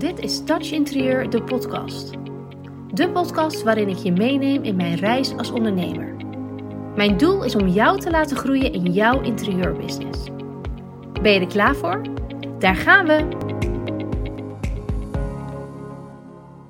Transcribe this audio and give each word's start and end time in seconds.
Dit 0.00 0.18
is 0.18 0.44
Touch 0.44 0.70
Interieur, 0.70 1.30
de 1.30 1.42
podcast. 1.42 2.10
De 2.94 3.10
podcast 3.12 3.62
waarin 3.62 3.88
ik 3.88 3.96
je 3.96 4.12
meeneem 4.12 4.62
in 4.62 4.76
mijn 4.76 4.94
reis 4.94 5.36
als 5.36 5.50
ondernemer. 5.50 6.16
Mijn 6.96 7.16
doel 7.16 7.44
is 7.44 7.54
om 7.54 7.68
jou 7.68 8.00
te 8.00 8.10
laten 8.10 8.36
groeien 8.36 8.72
in 8.72 8.92
jouw 8.92 9.20
interieurbusiness. 9.20 10.18
Ben 11.22 11.32
je 11.32 11.40
er 11.40 11.46
klaar 11.46 11.76
voor? 11.76 12.02
Daar 12.58 12.76
gaan 12.76 13.06
we! 13.06 13.28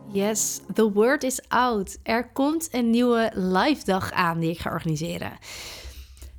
Yes, 0.07 0.61
the 0.75 0.93
word 0.93 1.23
is 1.23 1.49
out. 1.49 1.99
Er 2.03 2.31
komt 2.33 2.69
een 2.73 2.91
nieuwe 2.91 3.31
live 3.35 3.85
dag 3.85 4.13
aan 4.13 4.41
die 4.41 4.51
ik 4.51 4.59
ga 4.59 4.71
organiseren. 4.71 5.33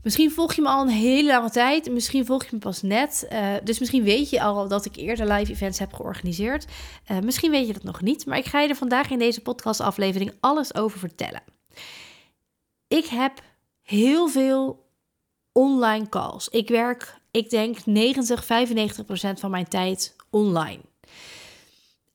Misschien 0.03 0.31
volg 0.31 0.53
je 0.53 0.61
me 0.61 0.67
al 0.67 0.81
een 0.81 0.89
hele 0.89 1.31
lange 1.31 1.49
tijd, 1.49 1.91
misschien 1.91 2.25
volg 2.25 2.43
je 2.43 2.49
me 2.51 2.59
pas 2.59 2.81
net. 2.81 3.27
Uh, 3.31 3.53
dus 3.63 3.79
misschien 3.79 4.03
weet 4.03 4.29
je 4.29 4.41
al 4.41 4.67
dat 4.67 4.85
ik 4.85 4.95
eerder 4.95 5.27
live 5.33 5.51
events 5.51 5.79
heb 5.79 5.93
georganiseerd. 5.93 6.65
Uh, 7.11 7.19
misschien 7.19 7.51
weet 7.51 7.67
je 7.67 7.73
dat 7.73 7.83
nog 7.83 8.01
niet, 8.01 8.25
maar 8.25 8.37
ik 8.37 8.45
ga 8.45 8.59
je 8.59 8.67
er 8.67 8.75
vandaag 8.75 9.09
in 9.09 9.19
deze 9.19 9.41
podcastaflevering 9.41 10.33
alles 10.39 10.75
over 10.75 10.99
vertellen. 10.99 11.43
Ik 12.87 13.05
heb 13.05 13.41
heel 13.81 14.27
veel 14.27 14.89
online 15.51 16.09
calls. 16.09 16.47
Ik 16.49 16.67
werk, 16.67 17.15
ik 17.31 17.49
denk 17.49 17.85
90, 17.85 18.45
95 18.45 19.05
procent 19.05 19.39
van 19.39 19.51
mijn 19.51 19.67
tijd 19.67 20.15
online. 20.29 20.81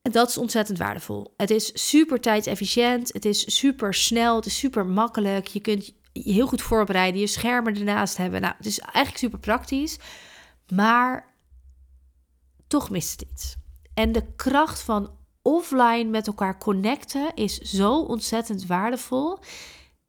En 0.02 0.12
dat 0.12 0.28
is 0.28 0.38
ontzettend 0.38 0.78
waardevol. 0.78 1.34
Het 1.36 1.50
is 1.50 1.88
super 1.88 2.20
tijdsefficiënt, 2.20 3.12
het 3.12 3.24
is 3.24 3.56
super 3.56 3.94
snel, 3.94 4.36
het 4.36 4.46
is 4.46 4.58
super 4.58 4.86
makkelijk. 4.86 5.46
Je 5.46 5.60
kunt 5.60 5.92
je 6.24 6.32
heel 6.32 6.46
goed 6.46 6.62
voorbereiden, 6.62 7.20
je 7.20 7.26
schermen 7.26 7.76
ernaast 7.76 8.16
hebben. 8.16 8.40
Nou, 8.40 8.54
het 8.56 8.66
is 8.66 8.78
eigenlijk 8.78 9.16
super 9.16 9.38
praktisch, 9.38 9.98
maar 10.74 11.34
toch 12.66 12.90
mist 12.90 13.20
het 13.20 13.30
iets. 13.30 13.56
En 13.94 14.12
de 14.12 14.34
kracht 14.36 14.82
van 14.82 15.10
offline 15.42 16.10
met 16.10 16.26
elkaar 16.26 16.58
connecten 16.58 17.34
is 17.34 17.58
zo 17.58 18.00
ontzettend 18.00 18.66
waardevol. 18.66 19.38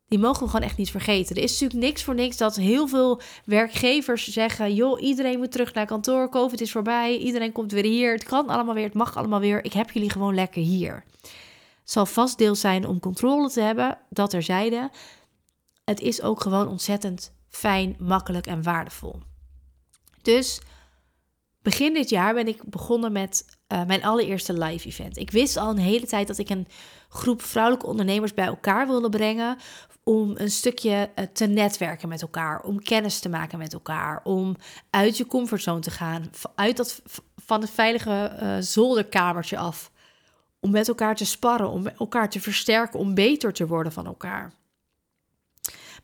Die 0.08 0.20
mogen 0.20 0.44
we 0.44 0.50
gewoon 0.50 0.66
echt 0.66 0.78
niet 0.78 0.92
vergeten. 0.92 1.36
Er 1.36 1.44
is 1.44 1.52
natuurlijk 1.52 1.80
niks 1.80 2.04
voor 2.04 2.16
niks 2.16 2.38
dat 2.38 2.56
heel 2.56 2.88
veel 2.88 3.22
werkgevers 3.46 4.28
zeggen: 4.28 4.74
joh, 4.74 5.02
iedereen 5.02 5.38
moet 5.38 5.52
terug 5.52 5.74
naar 5.74 5.86
kantoor. 5.86 6.30
COVID 6.30 6.62
is 6.62 6.72
voorbij. 6.72 7.18
Iedereen 7.18 7.52
komt 7.52 7.72
weer 7.72 7.84
hier. 7.84 8.12
Het 8.12 8.24
kan 8.24 8.48
allemaal 8.48 8.74
weer. 8.74 8.84
Het 8.84 8.94
mag 8.94 9.18
allemaal 9.18 9.40
weer. 9.40 9.64
Ik 9.64 9.74
heb 9.74 9.92
jullie 9.92 10.10
gewoon 10.10 10.36
lekker 10.36 10.62
hier. 10.62 11.04
Het 11.22 11.92
zal 11.92 12.06
vast 12.06 12.38
deel 12.38 12.56
zijn 12.56 12.88
om 12.88 13.00
controle 13.00 13.50
te 13.50 13.62
hebben, 13.62 13.98
dat 14.10 14.34
er 14.34 14.44
zeiden 14.44 14.92
het 15.90 16.02
is 16.02 16.22
ook 16.22 16.42
gewoon 16.42 16.68
ontzettend 16.68 17.34
fijn, 17.50 17.96
makkelijk 18.00 18.48
en 18.48 18.64
waardevol. 18.64 19.20
Dus 20.22 20.62
begin 21.62 21.94
dit 21.94 22.10
jaar 22.10 22.34
ben 22.34 22.48
ik 22.48 22.64
begonnen 22.64 23.12
met 23.12 23.46
uh, 23.74 23.86
mijn 23.86 24.04
allereerste 24.04 24.54
live 24.54 24.88
event. 24.88 25.18
Ik 25.18 25.32
wist 25.32 25.58
al 25.58 25.70
een 25.70 25.78
hele 25.78 26.06
tijd 26.06 26.28
dat 26.28 26.38
ik 26.38 26.50
een 26.50 26.68
groep 27.10 27.42
vrouwelijke 27.42 27.88
ondernemers 27.88 28.34
bij 28.34 28.46
elkaar 28.46 28.88
wilde 28.88 29.10
brengen 29.10 29.58
om 30.04 30.32
een 30.36 30.52
stukje 30.52 31.10
uh, 31.16 31.26
te 31.26 31.46
netwerken 31.46 32.10
met 32.10 32.22
elkaar, 32.22 32.62
om 32.62 32.84
kennis 32.84 33.20
te 33.20 33.30
maken 33.30 33.58
met 33.58 33.74
elkaar, 33.74 34.22
om 34.24 34.56
uit 34.90 35.18
je 35.18 35.26
comfortzone 35.26 35.80
te 35.80 35.92
gaan, 35.92 36.30
uit 36.56 36.78
dat 36.78 37.02
van 37.36 37.62
het 37.62 37.70
veilige 37.70 38.38
uh, 38.42 38.56
zolderkamertje 38.60 39.58
af, 39.58 39.92
om 40.60 40.72
met 40.72 40.88
elkaar 40.88 41.16
te 41.16 41.26
sparren, 41.26 41.70
om 41.70 41.88
elkaar 41.88 42.30
te 42.30 42.42
versterken, 42.42 43.00
om 43.00 43.14
beter 43.14 43.54
te 43.54 43.68
worden 43.68 43.92
van 43.92 44.06
elkaar. 44.06 44.54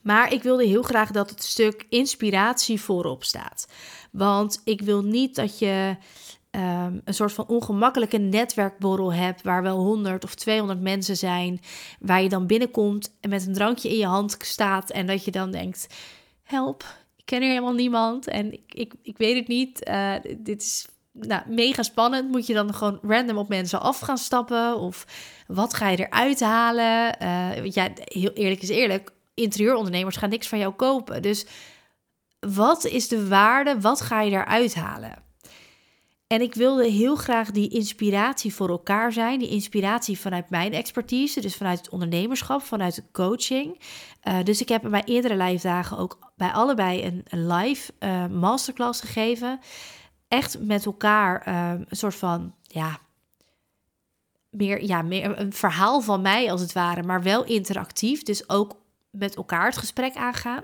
Maar 0.04 0.34
ik 0.34 0.44
wilde 0.44 0.66
heel 0.66 0.84
graag 0.84 1.12
dat 1.12 1.30
het 1.30 1.44
stuk 1.44 1.86
inspiratie 1.90 2.82
voorop 2.82 3.24
staat. 3.24 3.68
Want 4.12 4.62
ik 4.64 4.82
wil 4.82 5.04
niet 5.04 5.36
dat 5.36 5.60
je 5.60 5.96
um, 6.52 7.02
een 7.04 7.14
soort 7.14 7.34
van 7.34 7.48
ongemakkelijke 7.48 8.18
netwerkborrel 8.18 9.14
hebt. 9.14 9.42
waar 9.42 9.64
wel 9.64 9.78
100 9.78 10.24
of 10.24 10.36
200 10.36 10.82
mensen 10.82 11.18
zijn. 11.18 11.60
Waar 12.00 12.22
je 12.22 12.30
dan 12.30 12.48
binnenkomt 12.48 13.16
en 13.20 13.30
met 13.30 13.48
een 13.48 13.54
drankje 13.54 13.90
in 13.90 13.98
je 13.98 14.06
hand 14.06 14.38
staat. 14.40 14.90
En 14.90 15.08
dat 15.08 15.26
je 15.26 15.32
dan 15.32 15.52
denkt: 15.52 15.88
help, 16.44 16.86
ik 17.18 17.26
ken 17.26 17.42
hier 17.42 17.50
helemaal 17.50 17.74
niemand. 17.74 18.28
En 18.28 18.54
ik, 18.54 18.74
ik, 18.74 18.94
ik 19.02 19.18
weet 19.18 19.36
het 19.36 19.48
niet. 19.48 19.90
Uh, 19.90 20.14
dit 20.38 20.62
is 20.62 20.88
nou, 21.12 21.42
mega 21.48 21.84
spannend. 21.84 22.32
Moet 22.32 22.48
je 22.48 22.54
dan 22.54 22.74
gewoon 22.74 23.00
random 23.02 23.38
op 23.38 23.50
mensen 23.50 23.82
af 23.82 24.00
gaan 24.00 24.18
stappen? 24.18 24.80
Of 24.80 25.06
wat 25.48 25.74
ga 25.74 25.90
je 25.90 25.98
eruit 25.98 26.40
halen? 26.40 27.16
Uh, 27.22 27.66
ja, 27.72 27.90
heel 27.96 28.32
eerlijk 28.32 28.62
is 28.62 28.70
eerlijk 28.70 29.12
interieurondernemers 29.34 30.18
gaan 30.18 30.30
niks 30.30 30.48
van 30.48 30.60
jou 30.60 30.74
kopen. 30.74 31.22
Dus 31.22 31.46
wat 32.40 32.86
is 32.86 33.08
de 33.08 33.28
waarde? 33.28 33.82
Wat 33.82 34.02
ga 34.02 34.22
je 34.22 34.32
eruit 34.32 34.76
halen? 34.76 35.24
En 36.28 36.42
ik 36.42 36.54
wilde 36.54 36.90
heel 36.90 37.16
graag 37.16 37.52
die 37.52 37.70
inspiratie 37.70 38.54
voor 38.56 38.70
elkaar 38.70 39.12
zijn. 39.12 39.40
Die 39.40 39.50
inspiratie 39.50 40.20
vanuit 40.20 40.50
mijn 40.50 40.74
expertise, 40.74 41.42
dus 41.42 41.56
vanuit 41.56 41.78
het 41.78 41.90
ondernemerschap, 41.90 42.62
vanuit 42.62 42.96
de 42.96 43.04
coaching. 43.12 43.80
Uh, 44.24 44.44
dus 44.44 44.62
ik 44.62 44.70
heb 44.70 44.82
bij 44.82 44.90
mijn 44.90 45.04
eerdere 45.04 45.44
live 45.44 45.68
dagen 45.68 45.98
ook 45.98 46.32
bij 46.36 46.52
allebei 46.52 47.24
een, 47.30 47.48
live 47.54 47.94
uh, 48.00 48.28
masterclass 48.28 49.02
gegeven. 49.02 49.60
Echt 50.28 50.60
met 50.60 50.86
elkaar 50.86 51.48
uh, 51.48 51.70
een 51.88 51.98
soort 51.98 52.16
van, 52.16 52.56
ja, 52.62 53.00
meer, 54.50 54.84
ja, 54.84 55.02
meer 55.02 55.40
een 55.40 55.54
verhaal 55.54 56.02
van 56.02 56.22
mij 56.22 56.52
als 56.52 56.62
het 56.62 56.74
ware, 56.74 57.04
maar 57.04 57.24
wel 57.24 57.44
interactief. 57.44 58.24
Dus 58.24 58.50
ook 58.50 58.76
met 59.14 59.36
elkaar 59.36 59.66
het 59.66 59.78
gesprek 59.78 60.16
aangaan. 60.16 60.64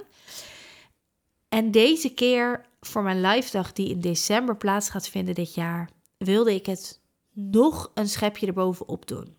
En 1.50 1.72
deze 1.72 2.14
keer 2.14 2.66
voor 2.80 3.04
mijn 3.04 3.22
live 3.22 3.52
dag 3.52 3.74
die 3.74 3.90
in 3.90 4.00
december 4.00 4.58
plaats 4.58 4.90
gaat 4.90 5.10
vinden 5.10 5.36
dit 5.36 5.54
jaar, 5.54 5.90
wilde 6.18 6.54
ik 6.54 6.66
het 6.66 7.02
nog 7.34 7.92
een 7.94 8.10
schepje 8.10 8.48
erbovenop 8.48 9.08
doen. 9.08 9.38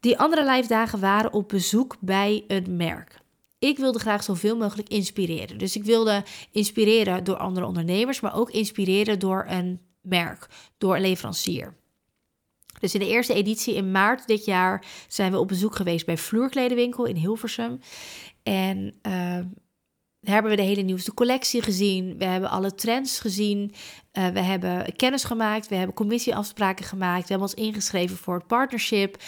Die 0.00 0.18
andere 0.18 0.50
live 0.50 0.68
dagen 0.68 1.00
waren 1.00 1.32
op 1.32 1.48
bezoek 1.48 1.96
bij 2.00 2.44
een 2.46 2.76
merk. 2.76 3.22
Ik 3.58 3.78
wilde 3.78 3.98
graag 3.98 4.22
zoveel 4.22 4.56
mogelijk 4.56 4.88
inspireren. 4.88 5.58
Dus 5.58 5.76
ik 5.76 5.84
wilde 5.84 6.24
inspireren 6.50 7.24
door 7.24 7.36
andere 7.36 7.66
ondernemers, 7.66 8.20
maar 8.20 8.34
ook 8.36 8.50
inspireren 8.50 9.18
door 9.18 9.44
een 9.48 9.80
merk, 10.00 10.46
door 10.78 10.94
een 10.94 11.00
leverancier. 11.00 11.74
Dus 12.84 12.94
in 12.94 13.00
de 13.00 13.08
eerste 13.08 13.34
editie 13.34 13.74
in 13.74 13.90
maart 13.90 14.26
dit 14.26 14.44
jaar 14.44 14.84
zijn 15.08 15.32
we 15.32 15.38
op 15.38 15.48
bezoek 15.48 15.76
geweest 15.76 16.06
bij 16.06 16.16
Vloerkledenwinkel 16.16 17.04
in 17.04 17.16
Hilversum. 17.16 17.80
En 18.42 18.94
uh, 19.02 19.38
hebben 20.20 20.50
we 20.50 20.56
de 20.56 20.62
hele 20.62 20.82
nieuwste 20.82 21.14
collectie 21.14 21.62
gezien. 21.62 22.18
We 22.18 22.24
hebben 22.24 22.50
alle 22.50 22.74
trends 22.74 23.20
gezien. 23.20 23.72
Uh, 24.12 24.28
we 24.28 24.40
hebben 24.40 24.96
kennis 24.96 25.24
gemaakt. 25.24 25.68
We 25.68 25.74
hebben 25.74 25.94
commissieafspraken 25.94 26.84
gemaakt. 26.84 27.22
We 27.22 27.28
hebben 27.28 27.48
ons 27.48 27.54
ingeschreven 27.54 28.16
voor 28.16 28.34
het 28.34 28.46
partnership. 28.46 29.22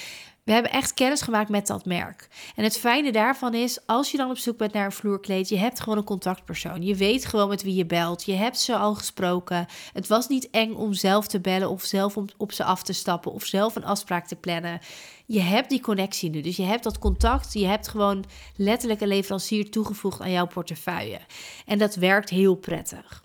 We 0.46 0.52
hebben 0.52 0.72
echt 0.72 0.94
kennis 0.94 1.22
gemaakt 1.22 1.48
met 1.48 1.66
dat 1.66 1.84
merk. 1.84 2.28
En 2.56 2.64
het 2.64 2.78
fijne 2.78 3.12
daarvan 3.12 3.54
is, 3.54 3.78
als 3.86 4.10
je 4.10 4.16
dan 4.16 4.30
op 4.30 4.38
zoek 4.38 4.58
bent 4.58 4.72
naar 4.72 4.84
een 4.84 4.92
vloerkleed, 4.92 5.48
je 5.48 5.56
hebt 5.56 5.80
gewoon 5.80 5.98
een 5.98 6.04
contactpersoon. 6.04 6.82
Je 6.82 6.94
weet 6.94 7.26
gewoon 7.26 7.48
met 7.48 7.62
wie 7.62 7.74
je 7.74 7.86
belt. 7.86 8.24
Je 8.24 8.32
hebt 8.32 8.58
ze 8.58 8.76
al 8.76 8.94
gesproken. 8.94 9.66
Het 9.92 10.06
was 10.06 10.28
niet 10.28 10.50
eng 10.50 10.74
om 10.74 10.92
zelf 10.92 11.26
te 11.26 11.40
bellen 11.40 11.70
of 11.70 11.82
zelf 11.82 12.16
om 12.16 12.26
op 12.36 12.52
ze 12.52 12.64
af 12.64 12.82
te 12.82 12.92
stappen 12.92 13.32
of 13.32 13.44
zelf 13.44 13.76
een 13.76 13.84
afspraak 13.84 14.26
te 14.26 14.36
plannen. 14.36 14.80
Je 15.26 15.40
hebt 15.40 15.70
die 15.70 15.80
connectie 15.80 16.30
nu. 16.30 16.40
Dus 16.40 16.56
je 16.56 16.62
hebt 16.62 16.84
dat 16.84 16.98
contact. 16.98 17.52
Je 17.52 17.66
hebt 17.66 17.88
gewoon 17.88 18.24
letterlijk 18.56 19.00
een 19.00 19.08
leverancier 19.08 19.70
toegevoegd 19.70 20.20
aan 20.20 20.30
jouw 20.30 20.46
portefeuille. 20.46 21.20
En 21.66 21.78
dat 21.78 21.94
werkt 21.94 22.30
heel 22.30 22.54
prettig. 22.54 23.24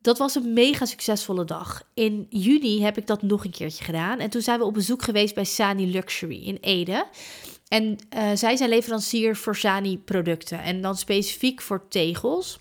Dat 0.00 0.18
was 0.18 0.34
een 0.34 0.52
mega 0.52 0.84
succesvolle 0.84 1.44
dag. 1.44 1.82
In 1.94 2.26
juni 2.28 2.82
heb 2.82 2.98
ik 2.98 3.06
dat 3.06 3.22
nog 3.22 3.44
een 3.44 3.50
keertje 3.50 3.84
gedaan. 3.84 4.18
En 4.18 4.30
toen 4.30 4.42
zijn 4.42 4.58
we 4.58 4.64
op 4.64 4.74
bezoek 4.74 5.02
geweest 5.02 5.34
bij 5.34 5.44
Sani 5.44 5.90
Luxury 5.90 6.42
in 6.42 6.58
Ede. 6.60 7.06
En 7.68 7.98
uh, 8.16 8.30
zij 8.34 8.56
zijn 8.56 8.68
leverancier 8.68 9.36
voor 9.36 9.56
Sani-producten. 9.56 10.62
En 10.62 10.80
dan 10.80 10.96
specifiek 10.96 11.60
voor 11.60 11.88
tegels. 11.88 12.58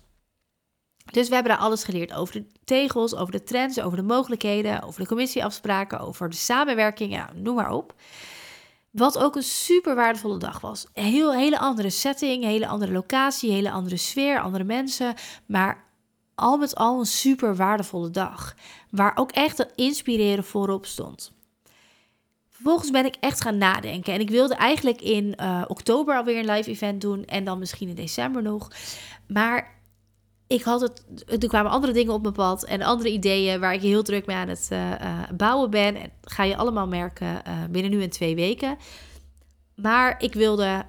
Dus 1.12 1.28
we 1.28 1.34
hebben 1.34 1.52
daar 1.52 1.62
alles 1.62 1.84
geleerd 1.84 2.14
over 2.14 2.34
de 2.34 2.46
tegels, 2.64 3.16
over 3.16 3.32
de 3.32 3.44
trends, 3.44 3.80
over 3.80 3.98
de 3.98 4.04
mogelijkheden, 4.04 4.84
over 4.84 5.02
de 5.02 5.08
commissieafspraken, 5.08 6.00
over 6.00 6.30
de 6.30 6.36
samenwerking, 6.36 7.14
ja, 7.14 7.30
noem 7.36 7.56
maar 7.56 7.72
op. 7.72 7.94
Wat 8.92 9.18
ook 9.18 9.36
een 9.36 9.44
super 9.44 9.96
waardevolle 9.96 10.38
dag 10.38 10.60
was. 10.60 10.86
Heel, 10.94 11.34
hele 11.34 11.60
andere 11.60 11.90
setting, 11.90 12.44
hele 12.44 12.68
andere 12.68 12.92
locatie, 12.92 13.52
hele 13.52 13.72
andere 13.72 13.98
sfeer, 13.98 14.40
andere 14.40 14.64
mensen. 14.64 15.14
Maar 15.46 15.87
al 16.40 16.58
met 16.58 16.76
al 16.76 17.00
een 17.00 17.06
super 17.06 17.56
waardevolle 17.56 18.10
dag. 18.10 18.56
Waar 18.90 19.12
ook 19.16 19.32
echt 19.32 19.58
het 19.58 19.74
inspireren 19.76 20.44
voorop 20.44 20.86
stond. 20.86 21.32
Vervolgens 22.50 22.92
ben 22.92 23.06
ik 23.06 23.16
echt 23.20 23.42
gaan 23.42 23.58
nadenken. 23.58 24.14
En 24.14 24.20
ik 24.20 24.30
wilde 24.30 24.56
eigenlijk 24.56 25.02
in 25.02 25.36
uh, 25.42 25.64
oktober 25.68 26.16
alweer 26.16 26.38
een 26.38 26.52
live 26.52 26.70
event 26.70 27.02
doen. 27.02 27.26
En 27.26 27.44
dan 27.44 27.60
misschien 27.60 27.90
in 27.90 27.96
december 27.96 28.42
nog. 28.42 28.72
Maar 29.28 29.82
ik 30.48 30.64
had 30.64 30.82
het. 30.82 31.06
Er 31.26 31.48
kwamen 31.48 31.72
andere 31.72 31.94
dingen 31.94 32.14
op 32.14 32.22
mijn 32.22 32.34
pad. 32.34 32.64
En 32.64 32.82
andere 32.82 33.12
ideeën 33.12 33.60
waar 33.60 33.74
ik 33.74 33.82
heel 33.82 34.04
druk 34.04 34.26
mee 34.26 34.36
aan 34.36 34.48
het 34.48 34.68
uh, 34.72 34.92
uh, 34.92 35.20
bouwen 35.36 35.70
ben. 35.70 35.96
En 35.96 36.12
ga 36.22 36.44
je 36.44 36.58
allemaal 36.58 36.88
merken 36.88 37.42
binnen 37.70 37.92
nu 37.92 38.04
en 38.04 38.10
twee 38.10 38.36
weken. 38.36 38.78
Maar 39.76 40.16
ik 40.24 40.34
wilde 40.34 40.86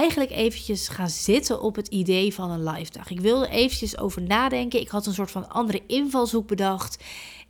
eigenlijk 0.00 0.30
eventjes 0.30 0.88
gaan 0.88 1.10
zitten 1.10 1.60
op 1.60 1.76
het 1.76 1.88
idee 1.88 2.34
van 2.34 2.50
een 2.50 2.68
live 2.68 2.92
dag. 2.92 3.10
Ik 3.10 3.20
wilde 3.20 3.48
eventjes 3.48 3.98
over 3.98 4.22
nadenken. 4.22 4.80
Ik 4.80 4.88
had 4.88 5.06
een 5.06 5.14
soort 5.14 5.30
van 5.30 5.48
andere 5.48 5.82
invalshoek 5.86 6.46
bedacht. 6.46 7.04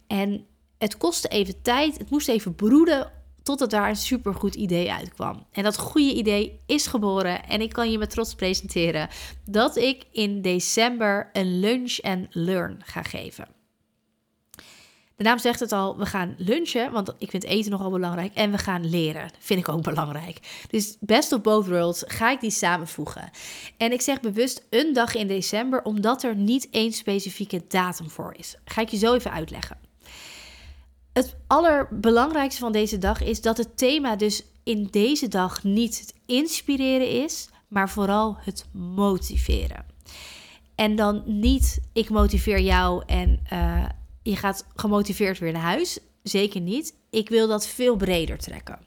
En 0.07 0.47
het 0.79 0.97
kostte 0.97 1.29
even 1.29 1.63
tijd, 1.63 1.99
het 1.99 2.11
moest 2.11 2.29
even 2.29 2.55
broeden 2.55 3.13
totdat 3.43 3.71
daar 3.71 3.89
een 3.89 3.97
supergoed 3.97 4.55
idee 4.55 4.93
uitkwam. 4.93 5.47
En 5.53 5.63
dat 5.63 5.79
goede 5.79 6.15
idee 6.15 6.61
is 6.67 6.87
geboren 6.87 7.45
en 7.45 7.61
ik 7.61 7.73
kan 7.73 7.91
je 7.91 7.99
met 7.99 8.11
trots 8.11 8.35
presenteren 8.35 9.09
dat 9.45 9.77
ik 9.77 10.05
in 10.13 10.43
december 10.43 11.31
een 11.33 11.59
lunch 11.59 11.99
and 12.01 12.27
learn 12.31 12.81
ga 12.85 13.03
geven. 13.03 13.64
De 15.17 15.25
naam 15.25 15.39
zegt 15.39 15.61
het 15.61 15.73
al, 15.73 15.97
we 15.97 16.07
gaan 16.07 16.35
lunchen, 16.39 16.93
want 16.93 17.15
ik 17.19 17.31
vind 17.31 17.45
eten 17.45 17.71
nogal 17.71 17.91
belangrijk. 17.91 18.35
En 18.35 18.51
we 18.51 18.59
gaan 18.59 18.89
leren, 18.91 19.31
vind 19.39 19.61
ik 19.61 19.69
ook 19.69 19.83
belangrijk. 19.83 20.65
Dus 20.71 20.97
best 21.01 21.33
of 21.33 21.41
both 21.41 21.67
worlds 21.67 22.05
ga 22.07 22.31
ik 22.31 22.41
die 22.41 22.51
samenvoegen. 22.51 23.31
En 23.77 23.93
ik 23.93 24.01
zeg 24.01 24.21
bewust 24.21 24.67
een 24.71 24.93
dag 24.93 25.15
in 25.15 25.27
december, 25.27 25.83
omdat 25.83 26.23
er 26.23 26.37
niet 26.37 26.69
één 26.71 26.93
specifieke 26.93 27.65
datum 27.69 28.11
voor 28.11 28.35
is. 28.37 28.57
Ga 28.65 28.81
ik 28.81 28.89
je 28.89 28.97
zo 28.97 29.15
even 29.15 29.33
uitleggen. 29.33 29.77
Het 31.13 31.37
allerbelangrijkste 31.47 32.61
van 32.61 32.73
deze 32.73 32.99
dag 32.99 33.23
is 33.23 33.41
dat 33.41 33.57
het 33.57 33.77
thema 33.77 34.17
dus 34.17 34.45
in 34.63 34.89
deze 34.91 35.29
dag 35.29 35.63
niet 35.63 36.01
het 36.01 36.15
inspireren 36.27 37.09
is, 37.09 37.49
maar 37.69 37.91
vooral 37.91 38.37
het 38.41 38.67
motiveren. 38.73 39.85
En 40.75 40.97
dan 40.97 41.23
niet 41.27 41.81
ik 41.93 42.11
motiveer 42.11 42.61
jou 42.61 43.03
en 43.07 43.41
uh, 43.53 43.85
je 44.25 44.37
gaat 44.37 44.67
gemotiveerd 44.75 45.39
weer 45.39 45.53
naar 45.53 45.63
huis. 45.63 45.99
Zeker 46.23 46.61
niet. 46.61 46.95
Ik 47.11 47.29
wil 47.29 47.49
dat 47.49 47.67
veel 47.67 47.97
breder 47.97 48.39
trekken. 48.39 48.79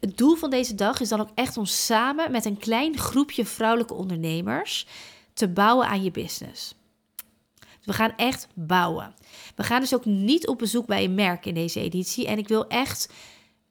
Het 0.00 0.16
doel 0.16 0.34
van 0.36 0.50
deze 0.50 0.74
dag 0.74 1.00
is 1.00 1.08
dan 1.08 1.20
ook 1.20 1.30
echt 1.34 1.56
om 1.56 1.64
samen 1.64 2.30
met 2.30 2.44
een 2.44 2.58
klein 2.58 2.98
groepje 2.98 3.44
vrouwelijke 3.44 3.94
ondernemers 3.94 4.86
te 5.32 5.48
bouwen 5.48 5.86
aan 5.86 6.02
je 6.02 6.10
business. 6.10 6.74
We 7.84 7.92
gaan 7.92 8.12
echt 8.16 8.48
bouwen. 8.54 9.14
We 9.56 9.62
gaan 9.62 9.80
dus 9.80 9.94
ook 9.94 10.04
niet 10.04 10.46
op 10.46 10.58
bezoek 10.58 10.86
bij 10.86 11.04
een 11.04 11.14
merk 11.14 11.46
in 11.46 11.54
deze 11.54 11.80
editie. 11.80 12.26
En 12.26 12.38
ik 12.38 12.48
wil 12.48 12.66
echt 12.66 13.12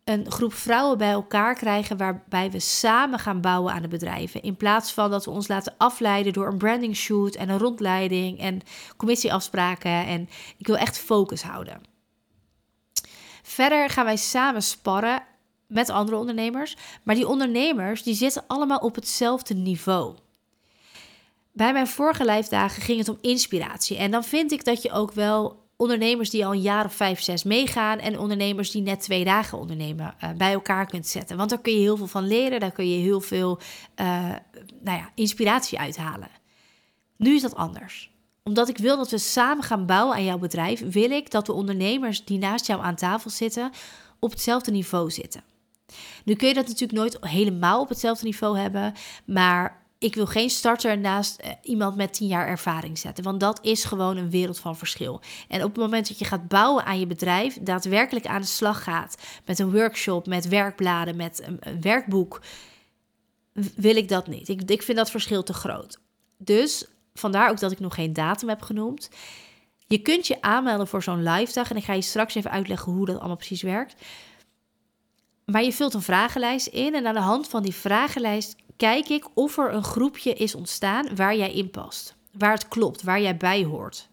een 0.09 0.31
groep 0.31 0.54
vrouwen 0.54 0.98
bij 0.98 1.12
elkaar 1.12 1.56
krijgen 1.56 1.98
waarbij 1.98 2.51
we 2.51 2.59
samen 2.59 3.19
gaan 3.19 3.42
bouwen 3.42 3.74
aan 3.74 3.81
de 3.81 3.88
bedrijven. 3.88 4.42
In 4.42 4.56
plaats 4.56 4.92
van 4.92 5.12
dat 5.12 5.25
we 5.25 5.31
ons 5.31 5.48
laten 5.48 5.74
afleiden 5.77 6.33
door 6.33 6.48
een 6.48 6.57
branding 6.57 6.95
shoot 6.95 7.36
en 7.36 7.50
een 7.50 7.57
rondleiding 7.57 8.39
en 8.39 8.62
commissieafspraken. 8.98 10.06
En 10.06 10.30
ik 10.57 10.68
wil 10.68 10.77
echt 10.77 11.00
focus 11.00 11.44
houden. 11.44 11.81
Verder 13.44 13.89
gaan 13.89 14.06
wij 14.06 14.18
samen 14.18 14.63
sparren 14.63 15.24
met 15.68 15.89
andere 15.89 16.18
ondernemers. 16.18 16.75
Maar 17.03 17.15
die 17.15 17.27
ondernemers 17.27 18.03
die 18.03 18.15
zitten 18.15 18.44
allemaal 18.48 18.80
op 18.80 18.95
hetzelfde 18.95 19.53
niveau. 19.53 20.15
Bij 21.51 21.74
mijn 21.74 21.88
vorige 21.88 22.25
lijfdagen 22.25 22.81
ging 22.81 23.00
het 23.00 23.10
om 23.10 23.18
inspiratie. 23.21 23.98
En 23.98 24.12
dan 24.12 24.24
vind 24.24 24.51
ik 24.51 24.65
dat 24.65 24.81
je 24.81 24.92
ook 24.92 25.12
wel 25.12 25.66
ondernemers 25.77 26.29
die 26.29 26.45
al 26.45 26.51
een 26.51 26.62
jaar 26.62 26.85
of 26.85 26.94
vijf, 26.94 27.21
zes 27.21 27.44
meegaan 27.44 28.00
en 28.00 28.19
ondernemers 28.19 28.71
die 28.71 28.81
net 28.81 29.00
twee 29.00 29.24
dagen 29.24 29.57
ondernemen 29.57 30.15
uh, 30.24 30.29
bij 30.31 30.53
elkaar 30.53 30.85
kunt 30.85 31.07
zetten. 31.07 31.38
Want 31.38 31.50
daar 31.50 31.62
kun 31.62 31.74
je 31.74 31.79
heel 31.79 31.97
veel 31.97 32.07
van 32.07 32.27
leren, 32.27 32.59
daar 32.59 32.71
kun 32.71 32.89
je 32.89 32.97
heel 32.97 33.21
veel 33.21 33.59
uh, 33.95 34.06
nou 34.81 34.97
ja, 34.97 35.12
inspiratie 35.15 35.79
uithalen. 35.79 36.29
Nu 37.15 37.35
is 37.35 37.41
dat 37.41 37.56
anders. 37.56 38.12
Omdat 38.44 38.69
ik 38.69 38.77
wil 38.77 38.97
dat 38.97 39.09
we 39.09 39.18
samen 39.18 39.63
gaan 39.63 39.85
bouwen 39.85 40.15
aan 40.15 40.24
jouw 40.24 40.38
bedrijf, 40.38 40.91
wil 40.91 41.12
ik 41.12 41.31
dat 41.31 41.45
de 41.45 41.53
ondernemers 41.53 42.25
die 42.25 42.38
naast 42.38 42.68
jou 42.68 42.81
aan 42.81 42.95
tafel 42.95 43.29
zitten 43.29 43.71
op 44.19 44.31
hetzelfde 44.31 44.71
niveau 44.71 45.12
zitten. 45.12 45.44
Nu 46.24 46.35
kun 46.35 46.47
je 46.47 46.53
dat 46.53 46.68
natuurlijk 46.68 47.00
nooit 47.00 47.18
helemaal 47.21 47.81
op 47.81 47.89
hetzelfde 47.89 48.25
niveau 48.25 48.57
hebben, 48.57 48.94
maar 49.25 49.85
ik 49.99 50.15
wil 50.15 50.25
geen 50.25 50.49
starter 50.49 50.97
naast 50.97 51.39
eh, 51.39 51.51
iemand 51.61 51.95
met 51.95 52.13
10 52.13 52.27
jaar 52.27 52.47
ervaring 52.47 52.97
zetten. 52.97 53.23
Want 53.23 53.39
dat 53.39 53.59
is 53.61 53.83
gewoon 53.83 54.17
een 54.17 54.29
wereld 54.29 54.59
van 54.59 54.77
verschil. 54.77 55.21
En 55.47 55.63
op 55.63 55.69
het 55.69 55.81
moment 55.81 56.07
dat 56.07 56.19
je 56.19 56.25
gaat 56.25 56.47
bouwen 56.47 56.85
aan 56.85 56.99
je 56.99 57.07
bedrijf, 57.07 57.57
daadwerkelijk 57.61 58.25
aan 58.25 58.41
de 58.41 58.47
slag 58.47 58.83
gaat 58.83 59.17
met 59.45 59.59
een 59.59 59.71
workshop, 59.71 60.27
met 60.27 60.47
werkbladen, 60.47 61.15
met 61.15 61.44
een, 61.45 61.81
werkboek, 61.81 62.41
wil 63.75 63.95
ik 63.95 64.07
dat 64.07 64.27
niet. 64.27 64.47
Ik, 64.47 64.61
ik 64.61 64.81
vind 64.81 64.97
dat 64.97 65.11
verschil 65.11 65.44
te 65.44 65.53
groot. 65.53 66.00
Dus 66.38 66.85
vandaar 67.13 67.50
ook 67.50 67.59
dat 67.59 67.71
ik 67.71 67.79
nog 67.79 67.95
geen 67.95 68.13
datum 68.13 68.50
heb 68.50 68.61
genoemd. 68.61 69.09
Je 69.88 69.97
kunt 69.97 70.27
je 70.27 70.41
aanmelden 70.41 70.88
voor 70.88 71.03
zo'n 71.03 71.23
live 71.23 71.53
dag 71.53 71.69
en 71.69 71.77
ik 71.77 71.83
ga 71.83 71.93
je 71.93 72.01
straks 72.01 72.35
even 72.35 72.51
uitleggen 72.51 72.91
hoe 72.91 73.05
dat 73.05 73.17
allemaal 73.17 73.35
precies 73.35 73.61
werkt. 73.61 73.95
Maar 75.45 75.63
je 75.63 75.73
vult 75.73 75.93
een 75.93 76.01
vragenlijst 76.01 76.67
in 76.67 76.95
en 76.95 77.07
aan 77.07 77.13
de 77.13 77.19
hand 77.19 77.47
van 77.47 77.63
die 77.63 77.73
vragenlijst 77.73 78.55
kijk 78.77 79.09
ik 79.09 79.25
of 79.33 79.57
er 79.57 79.74
een 79.74 79.83
groepje 79.83 80.33
is 80.33 80.56
ontstaan 80.56 81.15
waar 81.15 81.35
jij 81.35 81.51
in 81.51 81.69
past. 81.69 82.15
Waar 82.31 82.53
het 82.53 82.68
klopt, 82.68 83.03
waar 83.03 83.21
jij 83.21 83.38
bij 83.38 83.63
hoort. 83.63 84.07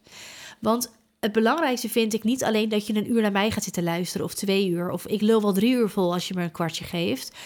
Want 0.61 0.93
het 1.21 1.33
belangrijkste 1.33 1.89
vind 1.89 2.15
ik 2.15 2.25
niet 2.25 2.45
alleen 2.45 2.69
dat 2.69 2.87
je 2.87 2.95
een 2.95 3.11
uur 3.11 3.23
naar 3.23 3.33
mij 3.33 3.51
gaat 3.51 3.65
zitten 3.65 3.83
luisteren 3.83 4.27
of 4.27 4.35
twee 4.35 4.69
uur. 4.69 4.91
Of 4.91 5.07
ik 5.07 5.21
lul 5.21 5.43
wel 5.43 5.53
drie 5.53 5.75
uur 5.75 5.89
vol 5.89 6.13
als 6.13 6.29
je 6.29 6.35
me 6.35 6.43
een 6.43 6.51
kwartje 6.51 6.85
geeft. 6.85 7.37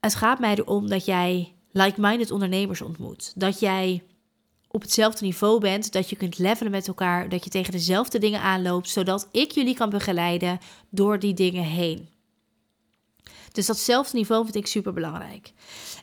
Het 0.00 0.14
gaat 0.14 0.38
mij 0.38 0.54
erom 0.54 0.88
dat 0.88 1.04
jij 1.04 1.52
like-minded 1.72 2.30
ondernemers 2.30 2.80
ontmoet. 2.80 3.32
Dat 3.34 3.60
jij 3.60 4.02
op 4.68 4.82
hetzelfde 4.82 5.24
niveau 5.24 5.60
bent, 5.60 5.92
dat 5.92 6.10
je 6.10 6.16
kunt 6.16 6.38
levelen 6.38 6.72
met 6.72 6.88
elkaar, 6.88 7.28
dat 7.28 7.44
je 7.44 7.50
tegen 7.50 7.72
dezelfde 7.72 8.18
dingen 8.18 8.40
aanloopt, 8.40 8.90
zodat 8.90 9.28
ik 9.30 9.50
jullie 9.50 9.74
kan 9.74 9.90
begeleiden 9.90 10.58
door 10.90 11.18
die 11.18 11.34
dingen 11.34 11.64
heen. 11.64 12.08
Dus 13.56 13.66
datzelfde 13.66 14.16
niveau 14.16 14.44
vind 14.44 14.56
ik 14.56 14.66
super 14.66 14.92
belangrijk. 14.92 15.52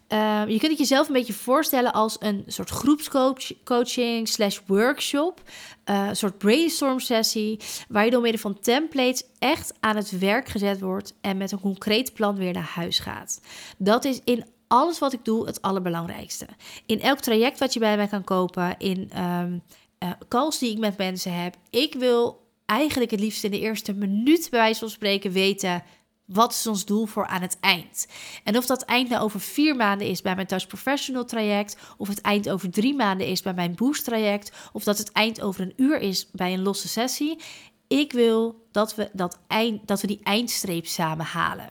Ehm, 0.08 0.50
je 0.50 0.60
kunt 0.60 0.72
het 0.72 0.80
jezelf 0.80 1.08
een 1.08 1.14
beetje 1.14 1.34
voorstellen 1.34 1.94
als 1.94 2.16
een 2.20 2.44
soort 2.48 2.70
groepscoaching 2.70 4.28
slash 4.28 4.60
workshop. 4.66 5.42
Uh, 5.90 6.08
een 6.08 6.16
soort 6.16 6.38
brainstorm 6.38 7.00
sessie. 7.00 7.60
Waar 7.88 8.06
je 8.06 8.12
door 8.12 8.22
middel 8.22 8.42
van 8.42 8.60
templates 8.60 9.24
echt 9.40 9.74
aan 9.80 9.96
het 9.96 10.20
werk 10.20 10.48
gezet 10.48 10.80
wordt. 10.80 11.14
En 11.22 11.38
met 11.38 11.52
een 11.52 11.60
concreet 11.60 12.14
plan 12.14 12.36
weer 12.36 12.54
naar 12.54 12.72
huis 12.76 13.00
gaat. 13.00 13.42
Dat 13.78 14.06
is 14.06 14.22
in 14.24 14.46
alles 14.68 15.00
wat 15.00 15.14
ik 15.14 15.26
doe 15.26 15.46
het 15.46 15.62
allerbelangrijkste. 15.62 16.48
In 16.86 17.02
elk 17.02 17.20
traject 17.20 17.60
wat 17.60 17.74
je 17.74 17.80
bij 17.80 17.98
mij 17.98 18.08
kan 18.08 18.24
kopen. 18.24 18.76
In 18.78 19.12
um, 19.18 19.62
uh, 20.04 20.10
calls 20.28 20.60
die 20.60 20.72
ik 20.72 20.78
met 20.78 20.98
mensen 20.98 21.42
heb. 21.42 21.56
Ik 21.70 21.94
wil 21.94 22.42
eigenlijk 22.66 23.12
het 23.12 23.20
liefst 23.20 23.44
in 23.44 23.52
de 23.52 23.60
eerste 23.60 23.94
minuut 23.94 24.48
bij 24.50 24.60
wijze 24.60 24.80
van 24.80 24.90
spreken 24.90 25.32
weten 25.32 25.84
wat 26.26 26.52
is 26.52 26.68
ons 26.68 26.86
doel 26.86 27.06
voor 27.06 27.28
aan 27.28 27.42
het 27.42 27.58
eind? 27.60 28.08
En 28.44 28.58
of 28.58 28.66
dat 28.66 28.82
eind 28.82 29.10
nou 29.10 29.24
over 29.24 29.40
vier 29.40 29.76
maanden 29.76 30.08
is 30.08 30.22
bij 30.22 30.36
mijn 30.36 30.48
Touch 30.48 30.68
Professional 30.68 31.26
traject, 31.26 31.78
of 31.98 32.08
het 32.08 32.22
eind 32.22 32.50
over 32.50 32.72
drie 32.72 32.96
maanden 32.96 33.28
is 33.28 33.42
bij 33.42 33.54
mijn 33.54 33.76
Boost 33.76 34.04
traject, 34.04 34.52
of 34.74 34.84
dat 34.84 34.98
het 34.98 35.12
eind 35.12 35.42
over 35.42 35.62
een 35.62 35.74
uur 35.76 36.00
is 36.00 36.30
bij 36.32 36.54
een 36.54 36.62
losse 36.62 36.88
sessie. 36.88 37.40
Ik 37.88 38.12
wil 38.12 38.68
dat 38.72 38.96
we, 38.96 39.10
dat 39.14 39.40
eind, 39.48 39.88
dat 39.88 40.02
we 40.02 40.08
die 40.08 40.20
eindstreep 40.24 40.86
samen 40.86 41.26
halen. 41.26 41.70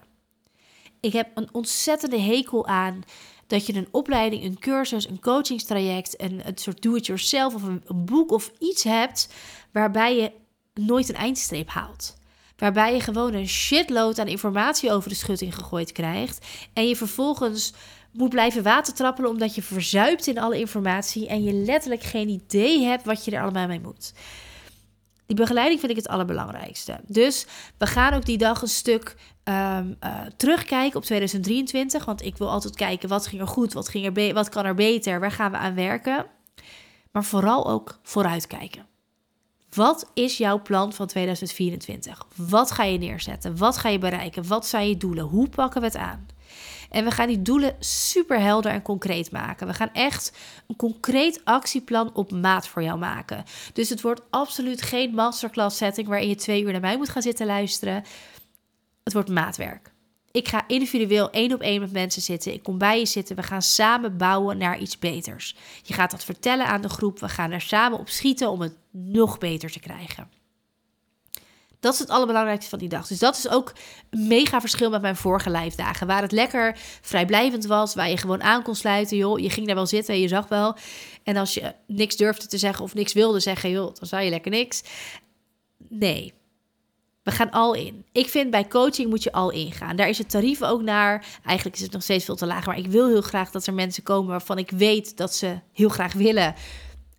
Ik 1.00 1.12
heb 1.12 1.28
een 1.34 1.48
ontzettende 1.52 2.20
hekel 2.20 2.66
aan 2.66 3.02
dat 3.46 3.66
je 3.66 3.74
een 3.74 3.88
opleiding, 3.90 4.44
een 4.44 4.58
cursus, 4.58 5.08
een 5.08 5.20
coachingstraject, 5.20 6.20
een, 6.20 6.46
een 6.46 6.58
soort 6.58 6.82
do-it-yourself 6.82 7.54
of 7.54 7.62
een, 7.62 7.82
een 7.86 8.04
boek 8.04 8.30
of 8.30 8.52
iets 8.58 8.82
hebt 8.82 9.28
waarbij 9.72 10.16
je 10.16 10.32
nooit 10.74 11.08
een 11.08 11.14
eindstreep 11.14 11.68
haalt. 11.68 12.20
Waarbij 12.62 12.94
je 12.94 13.00
gewoon 13.00 13.34
een 13.34 13.48
shitload 13.48 14.18
aan 14.18 14.26
informatie 14.26 14.92
over 14.92 15.08
de 15.08 15.14
schutting 15.14 15.54
gegooid 15.54 15.92
krijgt. 15.92 16.46
En 16.72 16.88
je 16.88 16.96
vervolgens 16.96 17.72
moet 18.12 18.28
blijven 18.28 18.62
watertrappelen 18.62 19.30
omdat 19.30 19.54
je 19.54 19.62
verzuipt 19.62 20.26
in 20.26 20.38
alle 20.38 20.58
informatie. 20.58 21.28
En 21.28 21.42
je 21.42 21.52
letterlijk 21.52 22.02
geen 22.02 22.28
idee 22.28 22.82
hebt 22.82 23.04
wat 23.04 23.24
je 23.24 23.30
er 23.30 23.42
allemaal 23.42 23.66
mee 23.66 23.80
moet. 23.80 24.12
Die 25.26 25.36
begeleiding 25.36 25.80
vind 25.80 25.92
ik 25.92 25.98
het 25.98 26.08
allerbelangrijkste. 26.08 27.00
Dus 27.06 27.46
we 27.78 27.86
gaan 27.86 28.12
ook 28.12 28.24
die 28.24 28.38
dag 28.38 28.62
een 28.62 28.68
stuk 28.68 29.16
um, 29.44 29.96
uh, 30.04 30.20
terugkijken 30.36 30.96
op 30.96 31.04
2023. 31.04 32.04
Want 32.04 32.22
ik 32.22 32.36
wil 32.36 32.50
altijd 32.50 32.76
kijken 32.76 33.08
wat 33.08 33.26
ging 33.26 33.40
er 33.40 33.48
goed, 33.48 33.72
wat, 33.72 33.88
ging 33.88 34.16
er 34.16 34.34
wat 34.34 34.48
kan 34.48 34.64
er 34.64 34.74
beter, 34.74 35.20
waar 35.20 35.32
gaan 35.32 35.50
we 35.50 35.56
aan 35.56 35.74
werken. 35.74 36.26
Maar 37.12 37.24
vooral 37.24 37.70
ook 37.70 37.98
vooruitkijken. 38.02 38.91
Wat 39.74 40.10
is 40.14 40.36
jouw 40.36 40.62
plan 40.62 40.92
van 40.92 41.06
2024? 41.06 42.26
Wat 42.36 42.70
ga 42.70 42.82
je 42.84 42.98
neerzetten? 42.98 43.56
Wat 43.56 43.76
ga 43.76 43.88
je 43.88 43.98
bereiken? 43.98 44.46
Wat 44.46 44.66
zijn 44.66 44.88
je 44.88 44.96
doelen? 44.96 45.24
Hoe 45.24 45.48
pakken 45.48 45.80
we 45.80 45.86
het 45.86 45.96
aan? 45.96 46.26
En 46.90 47.04
we 47.04 47.10
gaan 47.10 47.28
die 47.28 47.42
doelen 47.42 47.76
super 47.78 48.40
helder 48.40 48.72
en 48.72 48.82
concreet 48.82 49.30
maken. 49.30 49.66
We 49.66 49.74
gaan 49.74 49.92
echt 49.92 50.32
een 50.66 50.76
concreet 50.76 51.40
actieplan 51.44 52.14
op 52.14 52.32
maat 52.32 52.66
voor 52.68 52.82
jou 52.82 52.98
maken. 52.98 53.44
Dus 53.72 53.88
het 53.88 54.00
wordt 54.00 54.22
absoluut 54.30 54.82
geen 54.82 55.14
masterclass 55.14 55.76
setting 55.76 56.08
waarin 56.08 56.28
je 56.28 56.34
twee 56.34 56.62
uur 56.62 56.72
naar 56.72 56.80
mij 56.80 56.96
moet 56.96 57.08
gaan 57.08 57.22
zitten 57.22 57.46
luisteren. 57.46 58.04
Het 59.02 59.12
wordt 59.12 59.28
maatwerk. 59.28 59.91
Ik 60.32 60.48
ga 60.48 60.64
individueel 60.66 61.30
één 61.30 61.52
op 61.52 61.60
één 61.60 61.80
met 61.80 61.92
mensen 61.92 62.22
zitten. 62.22 62.52
Ik 62.52 62.62
kom 62.62 62.78
bij 62.78 62.98
je 62.98 63.06
zitten. 63.06 63.36
We 63.36 63.42
gaan 63.42 63.62
samen 63.62 64.16
bouwen 64.16 64.58
naar 64.58 64.78
iets 64.78 64.98
beters. 64.98 65.56
Je 65.82 65.94
gaat 65.94 66.10
dat 66.10 66.24
vertellen 66.24 66.66
aan 66.66 66.82
de 66.82 66.88
groep. 66.88 67.18
We 67.18 67.28
gaan 67.28 67.50
er 67.50 67.60
samen 67.60 67.98
op 67.98 68.08
schieten 68.08 68.50
om 68.50 68.60
het 68.60 68.76
nog 68.90 69.38
beter 69.38 69.70
te 69.70 69.80
krijgen. 69.80 70.30
Dat 71.80 71.92
is 71.92 71.98
het 71.98 72.10
allerbelangrijkste 72.10 72.70
van 72.70 72.78
die 72.78 72.88
dag. 72.88 73.06
Dus 73.06 73.18
dat 73.18 73.36
is 73.36 73.48
ook 73.48 73.72
een 74.10 74.26
mega 74.26 74.60
verschil 74.60 74.90
met 74.90 75.02
mijn 75.02 75.16
vorige 75.16 75.50
lijfdagen. 75.50 76.06
Waar 76.06 76.22
het 76.22 76.32
lekker 76.32 76.76
vrijblijvend 77.00 77.66
was. 77.66 77.94
Waar 77.94 78.10
je 78.10 78.16
gewoon 78.16 78.42
aan 78.42 78.62
kon 78.62 78.74
sluiten. 78.74 79.16
Joh, 79.16 79.38
je 79.38 79.50
ging 79.50 79.66
daar 79.66 79.76
wel 79.76 79.86
zitten. 79.86 80.20
Je 80.20 80.28
zag 80.28 80.48
wel. 80.48 80.76
En 81.22 81.36
als 81.36 81.54
je 81.54 81.74
niks 81.86 82.16
durfde 82.16 82.46
te 82.46 82.58
zeggen 82.58 82.84
of 82.84 82.94
niks 82.94 83.12
wilde 83.12 83.40
zeggen. 83.40 83.70
Joh, 83.70 83.94
dan 83.94 84.08
zei 84.08 84.24
je 84.24 84.30
lekker 84.30 84.50
niks. 84.50 84.82
Nee, 85.88 86.34
We 87.22 87.30
gaan 87.30 87.50
al 87.50 87.74
in. 87.74 88.04
Ik 88.12 88.28
vind 88.28 88.50
bij 88.50 88.68
coaching 88.68 89.08
moet 89.08 89.22
je 89.22 89.32
al 89.32 89.50
ingaan. 89.50 89.96
Daar 89.96 90.08
is 90.08 90.18
het 90.18 90.30
tarief 90.30 90.62
ook 90.62 90.82
naar. 90.82 91.26
Eigenlijk 91.44 91.76
is 91.76 91.82
het 91.82 91.92
nog 91.92 92.02
steeds 92.02 92.24
veel 92.24 92.36
te 92.36 92.46
laag. 92.46 92.66
Maar 92.66 92.78
ik 92.78 92.86
wil 92.86 93.08
heel 93.08 93.20
graag 93.20 93.50
dat 93.50 93.66
er 93.66 93.74
mensen 93.74 94.02
komen 94.02 94.30
waarvan 94.30 94.58
ik 94.58 94.70
weet 94.70 95.16
dat 95.16 95.34
ze 95.34 95.58
heel 95.72 95.88
graag 95.88 96.12
willen. 96.12 96.54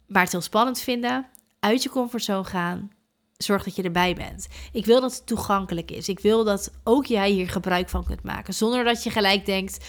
Maar 0.07 0.21
het 0.21 0.31
heel 0.31 0.41
spannend 0.41 0.79
vinden. 0.79 1.27
Uit 1.59 1.83
je 1.83 1.89
comfortzone 1.89 2.43
gaan. 2.43 2.91
Zorg 3.37 3.63
dat 3.63 3.75
je 3.75 3.83
erbij 3.83 4.15
bent. 4.15 4.47
Ik 4.71 4.85
wil 4.85 5.01
dat 5.01 5.15
het 5.15 5.27
toegankelijk 5.27 5.91
is. 5.91 6.09
Ik 6.09 6.19
wil 6.19 6.43
dat 6.43 6.71
ook 6.83 7.05
jij 7.05 7.29
hier 7.29 7.49
gebruik 7.49 7.89
van 7.89 8.03
kunt 8.03 8.23
maken. 8.23 8.53
Zonder 8.53 8.83
dat 8.83 9.03
je 9.03 9.09
gelijk 9.09 9.45
denkt. 9.45 9.85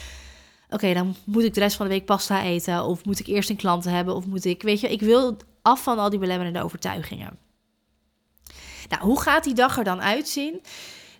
Oké, 0.70 0.94
dan 0.94 1.14
moet 1.24 1.44
ik 1.44 1.54
de 1.54 1.60
rest 1.60 1.76
van 1.76 1.86
de 1.86 1.92
week 1.92 2.04
pasta 2.04 2.42
eten. 2.42 2.84
Of 2.84 3.04
moet 3.04 3.18
ik 3.18 3.26
eerst 3.26 3.50
een 3.50 3.56
klant 3.56 3.84
hebben. 3.84 4.14
Of 4.14 4.26
moet 4.26 4.44
ik. 4.44 4.62
Weet 4.62 4.80
je, 4.80 4.92
ik 4.92 5.00
wil 5.00 5.36
af 5.62 5.82
van 5.82 5.98
al 5.98 6.10
die 6.10 6.18
belemmerende 6.18 6.62
overtuigingen. 6.62 7.43
Nou, 8.88 9.02
hoe 9.02 9.20
gaat 9.20 9.44
die 9.44 9.54
dag 9.54 9.78
er 9.78 9.84
dan 9.84 10.02
uitzien? 10.02 10.62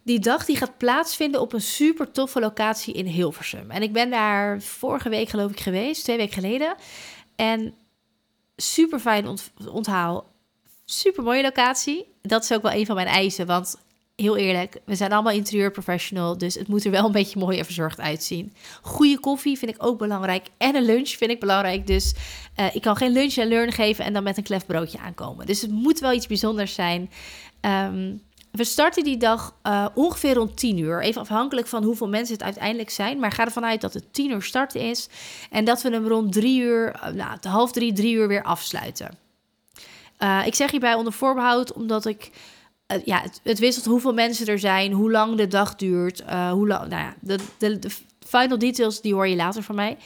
Die 0.03 0.19
dag 0.19 0.45
die 0.45 0.57
gaat 0.57 0.79
plaatsvinden 0.79 1.41
op 1.41 1.53
een 1.53 1.61
super 1.61 2.11
toffe 2.11 2.41
locatie 2.41 2.95
in 2.95 3.07
Hilversum. 3.07 3.71
En 3.71 3.83
ik 3.83 3.93
ben 3.93 4.11
daar 4.11 4.63
vorige 4.63 5.09
week 5.09 5.29
geloof 5.29 5.51
ik 5.51 5.61
geweest, 5.61 6.05
twee 6.05 6.17
weken 6.17 6.35
geleden. 6.35 6.75
En 7.37 7.75
super 8.57 8.99
fijn 8.99 9.29
ont 9.29 9.51
onthaal. 9.71 10.33
Super 10.85 11.23
mooie 11.23 11.43
locatie. 11.43 12.07
Dat 12.23 12.43
is 12.43 12.53
ook 12.53 12.63
wel 12.63 12.73
een 12.73 12.87
van 12.87 12.95
mijn 12.95 13.07
eisen. 13.07 13.47
Want 13.47 13.77
heel 14.17 14.37
eerlijk, 14.37 14.81
we 14.85 14.95
zijn 14.95 15.13
allemaal 15.13 15.33
interieurprofessional. 15.33 16.39
Dus 16.39 16.55
het 16.55 16.69
moet 16.69 16.85
er 16.85 16.91
wel 16.91 17.05
een 17.05 17.13
beetje 17.13 17.39
mooi 17.39 17.59
en 17.59 17.65
verzorgd 17.65 18.01
uitzien. 18.01 18.53
Goede 18.83 19.21
koffie 19.21 19.59
vind 19.59 19.71
ik 19.71 19.85
ook 19.85 19.99
belangrijk. 19.99 20.47
En 20.57 20.75
een 20.75 20.85
lunch 20.85 21.09
vind 21.09 21.31
ik 21.31 21.41
belangrijk. 21.41 21.87
Dus 21.87 22.15
uh, 22.57 22.75
ik 22.75 22.83
kan 22.83 22.97
geen 22.97 23.13
lunch 23.13 23.35
en 23.37 23.49
learn 23.49 23.73
geven 23.73 24.05
en 24.05 24.13
dan 24.13 24.23
met 24.23 24.37
een 24.37 24.43
klef 24.43 24.67
broodje 24.67 24.99
aankomen. 24.99 25.47
Dus 25.47 25.61
het 25.61 25.71
moet 25.71 25.99
wel 25.99 26.13
iets 26.13 26.27
bijzonders 26.27 26.75
zijn. 26.75 27.11
Um, 27.65 28.23
we 28.51 28.65
starten 28.65 29.05
die 29.05 29.17
dag 29.17 29.55
uh, 29.67 29.87
ongeveer 29.95 30.35
rond 30.35 30.57
10 30.57 30.79
uur. 30.79 31.03
Even 31.03 31.21
afhankelijk 31.21 31.67
van 31.67 31.85
hoeveel 31.85 32.09
mensen 32.09 32.35
het 32.35 32.43
uiteindelijk 32.43 32.91
zijn. 32.91 33.19
Maar 33.19 33.33
ga 33.33 33.45
ervan 33.45 33.65
uit 33.65 33.81
dat 33.81 33.95
het 33.95 34.13
10 34.13 34.31
uur 34.31 34.43
start 34.43 34.75
is. 34.75 35.09
En 35.51 35.65
dat 35.65 35.83
we 35.83 35.91
hem 35.91 36.07
rond 36.07 36.33
3 36.33 36.61
uur, 36.61 36.95
uh, 36.95 37.09
nou, 37.09 37.39
half 37.49 37.73
3, 37.73 37.93
3 37.93 38.15
uur 38.15 38.29
weer 38.29 38.43
afsluiten. 38.43 39.19
Uh, 40.19 40.43
ik 40.47 40.55
zeg 40.55 40.71
hierbij 40.71 40.95
onder 40.95 41.13
voorbehoud, 41.13 41.73
omdat 41.73 42.07
ik. 42.07 42.31
ja, 43.05 43.21
het, 43.21 43.41
het, 43.43 43.59
wisselt 43.59 43.85
hoeveel 43.85 44.15
mensen 44.15 44.47
er 44.47 44.59
zijn, 44.59 44.93
hoe 44.93 45.11
lang 45.11 45.37
de 45.37 45.47
dag 45.47 45.77
duurt. 45.77 46.23
hoe 46.31 46.69
lang, 46.69 46.89
nou 46.89 47.03
ja, 47.03 47.15
de, 47.21 47.39
de, 47.59 47.91
final 48.27 48.59
details 48.59 49.01
die 49.01 49.15
hoor 49.15 49.29
je 49.29 49.37
later 49.37 49.63
van 49.63 49.75
mij. 49.75 49.97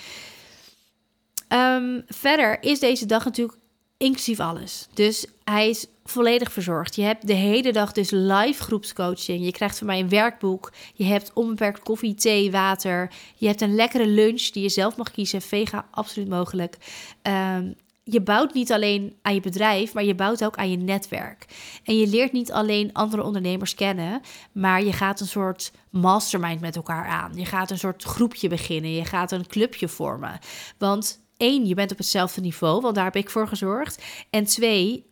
Um, 1.48 2.04
verder 2.06 2.62
is 2.62 2.80
deze 2.80 3.06
dag 3.06 3.24
natuurlijk 3.24 3.58
inclusief 3.96 4.40
alles. 4.40 4.88
Dus 4.94 5.26
hij 5.44 5.68
is 5.68 5.86
volledig 6.10 6.52
verzorgd. 6.52 6.94
Je 6.94 7.02
hebt 7.02 7.26
de 7.26 7.32
hele 7.32 7.72
dag 7.72 7.92
dus 7.92 8.10
live 8.10 8.62
groepscoaching. 8.62 9.44
Je 9.44 9.52
krijgt 9.52 9.78
van 9.78 9.86
mij 9.86 10.00
een 10.00 10.08
werkboek. 10.08 10.72
Je 10.94 11.04
hebt 11.04 11.32
onbeperkt 11.34 11.80
koffie, 11.80 12.14
thee, 12.14 12.50
water. 12.50 13.12
Je 13.36 13.46
hebt 13.46 13.60
een 13.60 13.74
lekkere 13.74 14.06
lunch 14.06 14.42
die 14.50 14.62
je 14.62 14.68
zelf 14.68 14.96
mag 14.96 15.10
kiezen. 15.10 15.42
Vega, 15.42 15.88
absoluut 15.90 16.28
mogelijk. 16.28 16.76
Um, 17.22 17.74
je 18.10 18.20
bouwt 18.20 18.54
niet 18.54 18.72
alleen 18.72 19.16
aan 19.22 19.34
je 19.34 19.40
bedrijf, 19.40 19.94
maar 19.94 20.04
je 20.04 20.14
bouwt 20.14 20.44
ook 20.44 20.56
aan 20.56 20.70
je 20.70 20.76
netwerk. 20.76 21.44
En 21.84 21.98
je 21.98 22.06
leert 22.06 22.32
niet 22.32 22.52
alleen 22.52 22.92
andere 22.92 23.22
ondernemers 23.22 23.74
kennen, 23.74 24.20
maar 24.52 24.82
je 24.82 24.92
gaat 24.92 25.20
een 25.20 25.26
soort 25.26 25.72
mastermind 25.90 26.60
met 26.60 26.76
elkaar 26.76 27.06
aan. 27.06 27.32
Je 27.34 27.44
gaat 27.44 27.70
een 27.70 27.78
soort 27.78 28.02
groepje 28.02 28.48
beginnen. 28.48 28.90
Je 28.90 29.04
gaat 29.04 29.32
een 29.32 29.46
clubje 29.46 29.88
vormen. 29.88 30.38
Want 30.78 31.20
één, 31.36 31.66
je 31.66 31.74
bent 31.74 31.90
op 31.90 31.98
hetzelfde 31.98 32.40
niveau, 32.40 32.80
want 32.80 32.94
daar 32.94 33.04
heb 33.04 33.16
ik 33.16 33.30
voor 33.30 33.48
gezorgd. 33.48 34.02
En 34.30 34.44
twee, 34.44 35.07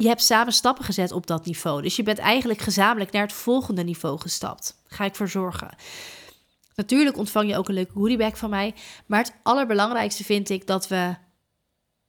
je 0.00 0.08
hebt 0.08 0.22
samen 0.22 0.52
stappen 0.52 0.84
gezet 0.84 1.12
op 1.12 1.26
dat 1.26 1.44
niveau. 1.44 1.82
Dus 1.82 1.96
je 1.96 2.02
bent 2.02 2.18
eigenlijk 2.18 2.60
gezamenlijk 2.60 3.12
naar 3.12 3.22
het 3.22 3.32
volgende 3.32 3.82
niveau 3.82 4.20
gestapt. 4.20 4.76
Ga 4.86 5.04
ik 5.04 5.14
voor 5.14 5.28
zorgen. 5.28 5.74
Natuurlijk 6.74 7.16
ontvang 7.16 7.48
je 7.48 7.56
ook 7.56 7.68
een 7.68 7.74
leuke 7.74 7.92
goodiebag 7.92 8.38
van 8.38 8.50
mij. 8.50 8.74
Maar 9.06 9.18
het 9.18 9.34
allerbelangrijkste 9.42 10.24
vind 10.24 10.48
ik 10.48 10.66
dat 10.66 10.88
we 10.88 11.14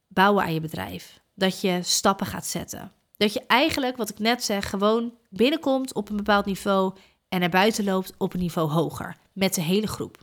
bouwen 0.07 0.43
aan 0.43 0.53
je 0.53 0.62
bedrijf. 0.62 1.19
Dat 1.36 1.62
je 1.62 1.79
stappen 1.83 2.25
gaat 2.25 2.45
zetten. 2.45 2.91
Dat 3.17 3.33
je 3.33 3.43
eigenlijk, 3.48 3.98
wat 3.98 4.10
ik 4.10 4.19
net 4.19 4.43
zeg, 4.43 4.69
gewoon 4.69 5.13
binnenkomt 5.29 5.93
op 5.93 6.10
een 6.10 6.17
bepaald 6.17 6.45
niveau 6.45 6.93
en 7.29 7.39
naar 7.39 7.50
buiten 7.50 7.83
loopt 7.83 8.13
op 8.17 8.33
een 8.33 8.39
niveau 8.39 8.69
hoger. 8.69 9.17
Met 9.33 9.53
de 9.53 9.62
hele 9.62 9.88
groep. 9.88 10.17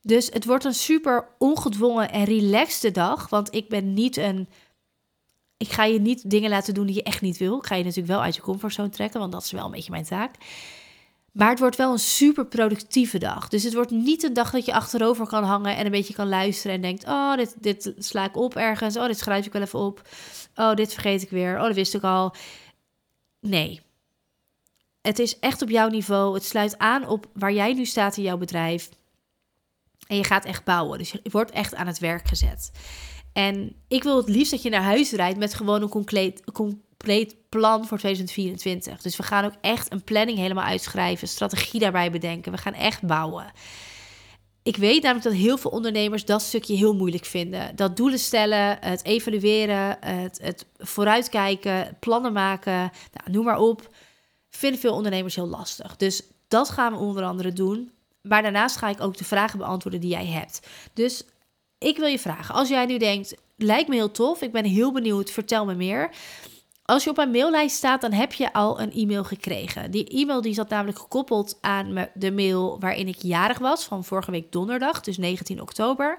Dus 0.00 0.26
het 0.32 0.44
wordt 0.44 0.64
een 0.64 0.74
super 0.74 1.28
ongedwongen 1.38 2.10
en 2.10 2.24
relaxte 2.24 2.90
dag. 2.90 3.28
Want 3.28 3.54
ik 3.54 3.68
ben 3.68 3.92
niet 3.94 4.16
een. 4.16 4.48
Ik 5.56 5.72
ga 5.72 5.84
je 5.84 6.00
niet 6.00 6.30
dingen 6.30 6.50
laten 6.50 6.74
doen 6.74 6.86
die 6.86 6.94
je 6.94 7.02
echt 7.02 7.20
niet 7.20 7.36
wil. 7.36 7.58
Ik 7.58 7.66
ga 7.66 7.74
je 7.74 7.82
natuurlijk 7.82 8.12
wel 8.12 8.22
uit 8.22 8.34
je 8.34 8.42
comfortzone 8.42 8.88
trekken, 8.88 9.20
want 9.20 9.32
dat 9.32 9.42
is 9.42 9.50
wel 9.50 9.64
een 9.64 9.70
beetje 9.70 9.90
mijn 9.90 10.04
taak. 10.04 10.34
Maar 11.34 11.50
het 11.50 11.58
wordt 11.58 11.76
wel 11.76 11.92
een 11.92 11.98
super 11.98 12.46
productieve 12.46 13.18
dag. 13.18 13.48
Dus 13.48 13.62
het 13.62 13.74
wordt 13.74 13.90
niet 13.90 14.22
een 14.22 14.32
dag 14.32 14.50
dat 14.50 14.64
je 14.64 14.74
achterover 14.74 15.26
kan 15.26 15.44
hangen 15.44 15.76
en 15.76 15.84
een 15.84 15.90
beetje 15.90 16.14
kan 16.14 16.28
luisteren 16.28 16.76
en 16.76 16.82
denkt: 16.82 17.04
Oh, 17.04 17.36
dit, 17.36 17.54
dit 17.60 17.94
sla 17.98 18.24
ik 18.24 18.36
op 18.36 18.56
ergens. 18.56 18.96
Oh, 18.96 19.06
dit 19.06 19.18
schrijf 19.18 19.46
ik 19.46 19.52
wel 19.52 19.62
even 19.62 19.78
op. 19.78 20.08
Oh, 20.54 20.74
dit 20.74 20.92
vergeet 20.92 21.22
ik 21.22 21.30
weer. 21.30 21.56
Oh, 21.56 21.64
dat 21.64 21.74
wist 21.74 21.94
ik 21.94 22.02
al. 22.02 22.34
Nee. 23.40 23.80
Het 25.00 25.18
is 25.18 25.38
echt 25.38 25.62
op 25.62 25.70
jouw 25.70 25.88
niveau. 25.88 26.34
Het 26.34 26.44
sluit 26.44 26.78
aan 26.78 27.08
op 27.08 27.26
waar 27.32 27.52
jij 27.52 27.72
nu 27.72 27.84
staat 27.84 28.16
in 28.16 28.22
jouw 28.22 28.36
bedrijf. 28.36 28.88
En 30.06 30.16
je 30.16 30.24
gaat 30.24 30.44
echt 30.44 30.64
bouwen. 30.64 30.98
Dus 30.98 31.10
je 31.10 31.20
wordt 31.22 31.50
echt 31.50 31.74
aan 31.74 31.86
het 31.86 31.98
werk 31.98 32.28
gezet. 32.28 32.70
En 33.34 33.76
ik 33.88 34.02
wil 34.02 34.16
het 34.16 34.28
liefst 34.28 34.50
dat 34.50 34.62
je 34.62 34.70
naar 34.70 34.82
huis 34.82 35.12
rijdt 35.12 35.38
met 35.38 35.54
gewoon 35.54 35.82
een 35.82 35.88
compleet, 35.88 36.52
compleet 36.52 37.36
plan 37.48 37.86
voor 37.86 37.98
2024. 37.98 39.02
Dus 39.02 39.16
we 39.16 39.22
gaan 39.22 39.44
ook 39.44 39.54
echt 39.60 39.92
een 39.92 40.04
planning 40.04 40.38
helemaal 40.38 40.64
uitschrijven, 40.64 41.28
strategie 41.28 41.80
daarbij 41.80 42.10
bedenken. 42.10 42.52
We 42.52 42.58
gaan 42.58 42.74
echt 42.74 43.02
bouwen. 43.02 43.52
Ik 44.62 44.76
weet 44.76 45.02
namelijk 45.02 45.24
dat 45.24 45.34
heel 45.34 45.58
veel 45.58 45.70
ondernemers 45.70 46.24
dat 46.24 46.42
stukje 46.42 46.76
heel 46.76 46.94
moeilijk 46.94 47.24
vinden. 47.24 47.76
Dat 47.76 47.96
doelen 47.96 48.18
stellen, 48.18 48.78
het 48.80 49.04
evalueren, 49.04 49.96
het, 50.00 50.38
het 50.42 50.66
vooruitkijken, 50.78 51.96
plannen 52.00 52.32
maken, 52.32 52.78
nou, 53.12 53.30
noem 53.30 53.44
maar 53.44 53.58
op. 53.58 53.94
Vinden 54.50 54.80
veel 54.80 54.94
ondernemers 54.94 55.34
heel 55.34 55.48
lastig. 55.48 55.96
Dus 55.96 56.22
dat 56.48 56.70
gaan 56.70 56.92
we 56.92 56.98
onder 56.98 57.24
andere 57.24 57.52
doen. 57.52 57.90
Maar 58.22 58.42
daarnaast 58.42 58.76
ga 58.76 58.88
ik 58.88 59.00
ook 59.00 59.16
de 59.16 59.24
vragen 59.24 59.58
beantwoorden 59.58 60.00
die 60.00 60.10
jij 60.10 60.26
hebt. 60.26 60.60
Dus 60.92 61.24
ik 61.84 61.96
wil 61.96 62.06
je 62.06 62.18
vragen, 62.18 62.54
als 62.54 62.68
jij 62.68 62.86
nu 62.86 62.98
denkt, 62.98 63.34
lijkt 63.56 63.88
me 63.88 63.94
heel 63.94 64.10
tof, 64.10 64.42
ik 64.42 64.52
ben 64.52 64.64
heel 64.64 64.92
benieuwd, 64.92 65.30
vertel 65.30 65.64
me 65.64 65.74
meer. 65.74 66.10
Als 66.84 67.04
je 67.04 67.10
op 67.10 67.16
mijn 67.16 67.30
maillijst 67.30 67.76
staat, 67.76 68.00
dan 68.00 68.12
heb 68.12 68.32
je 68.32 68.52
al 68.52 68.80
een 68.80 68.92
e-mail 68.92 69.24
gekregen. 69.24 69.90
Die 69.90 70.08
e-mail 70.08 70.40
die 70.40 70.54
zat 70.54 70.68
namelijk 70.68 70.98
gekoppeld 70.98 71.58
aan 71.60 72.08
de 72.14 72.32
mail 72.32 72.80
waarin 72.80 73.08
ik 73.08 73.22
jarig 73.22 73.58
was, 73.58 73.84
van 73.84 74.04
vorige 74.04 74.30
week 74.30 74.52
donderdag, 74.52 75.00
dus 75.00 75.18
19 75.18 75.60
oktober. 75.60 76.18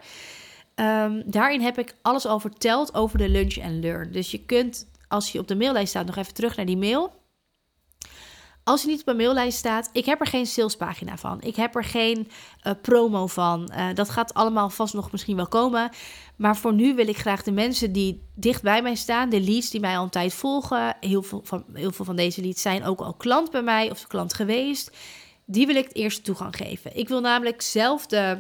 Um, 0.76 1.24
daarin 1.26 1.62
heb 1.62 1.78
ik 1.78 1.96
alles 2.02 2.26
al 2.26 2.40
verteld 2.40 2.94
over 2.94 3.18
de 3.18 3.30
lunch 3.30 3.56
en 3.56 3.80
learn. 3.80 4.12
Dus 4.12 4.32
je 4.32 4.46
kunt, 4.46 4.88
als 5.08 5.32
je 5.32 5.40
op 5.40 5.48
de 5.48 5.56
maillijst 5.56 5.90
staat, 5.90 6.06
nog 6.06 6.16
even 6.16 6.34
terug 6.34 6.56
naar 6.56 6.66
die 6.66 6.78
mail. 6.78 7.12
Als 8.68 8.82
je 8.82 8.88
niet 8.88 9.00
op 9.00 9.06
mijn 9.06 9.18
maillijst 9.18 9.58
staat, 9.58 9.90
ik 9.92 10.06
heb 10.06 10.20
er 10.20 10.28
geen 10.28 10.46
salespagina 10.46 11.18
van. 11.18 11.42
Ik 11.42 11.56
heb 11.56 11.76
er 11.76 11.84
geen 11.84 12.28
uh, 12.64 12.74
promo 12.82 13.28
van. 13.28 13.72
Uh, 13.72 13.88
dat 13.94 14.10
gaat 14.10 14.34
allemaal 14.34 14.70
vast 14.70 14.94
nog 14.94 15.12
misschien 15.12 15.36
wel 15.36 15.48
komen. 15.48 15.90
Maar 16.36 16.58
voor 16.58 16.74
nu 16.74 16.96
wil 16.96 17.08
ik 17.08 17.18
graag 17.18 17.44
de 17.44 17.52
mensen 17.52 17.92
die 17.92 18.28
dicht 18.36 18.62
bij 18.62 18.82
mij 18.82 18.96
staan, 18.96 19.30
de 19.30 19.42
leads 19.42 19.70
die 19.70 19.80
mij 19.80 19.98
al 19.98 20.04
een 20.04 20.10
tijd 20.10 20.34
volgen. 20.34 20.96
Heel 21.00 21.24
veel 21.24 21.42
van, 21.44 21.66
heel 21.74 21.92
veel 21.92 22.06
van 22.06 22.16
deze 22.16 22.42
leads 22.42 22.62
zijn 22.62 22.84
ook 22.84 23.00
al 23.00 23.14
klant 23.14 23.52
bij 23.52 23.64
mij 23.64 23.92
of 23.92 24.08
klant 24.08 24.34
geweest. 24.34 24.92
Die 25.46 25.66
wil 25.66 25.76
ik 25.76 25.84
het 25.88 25.96
eerste 25.96 26.22
toegang 26.22 26.56
geven. 26.56 26.98
Ik 26.98 27.08
wil 27.08 27.22
namelijk 27.22 27.62
zelf 27.62 28.06
de 28.06 28.40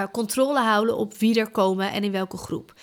uh, 0.00 0.06
controle 0.12 0.60
houden 0.60 0.96
op 0.96 1.14
wie 1.14 1.40
er 1.40 1.50
komen 1.50 1.92
en 1.92 2.04
in 2.04 2.12
welke 2.12 2.36
groep. 2.36 2.74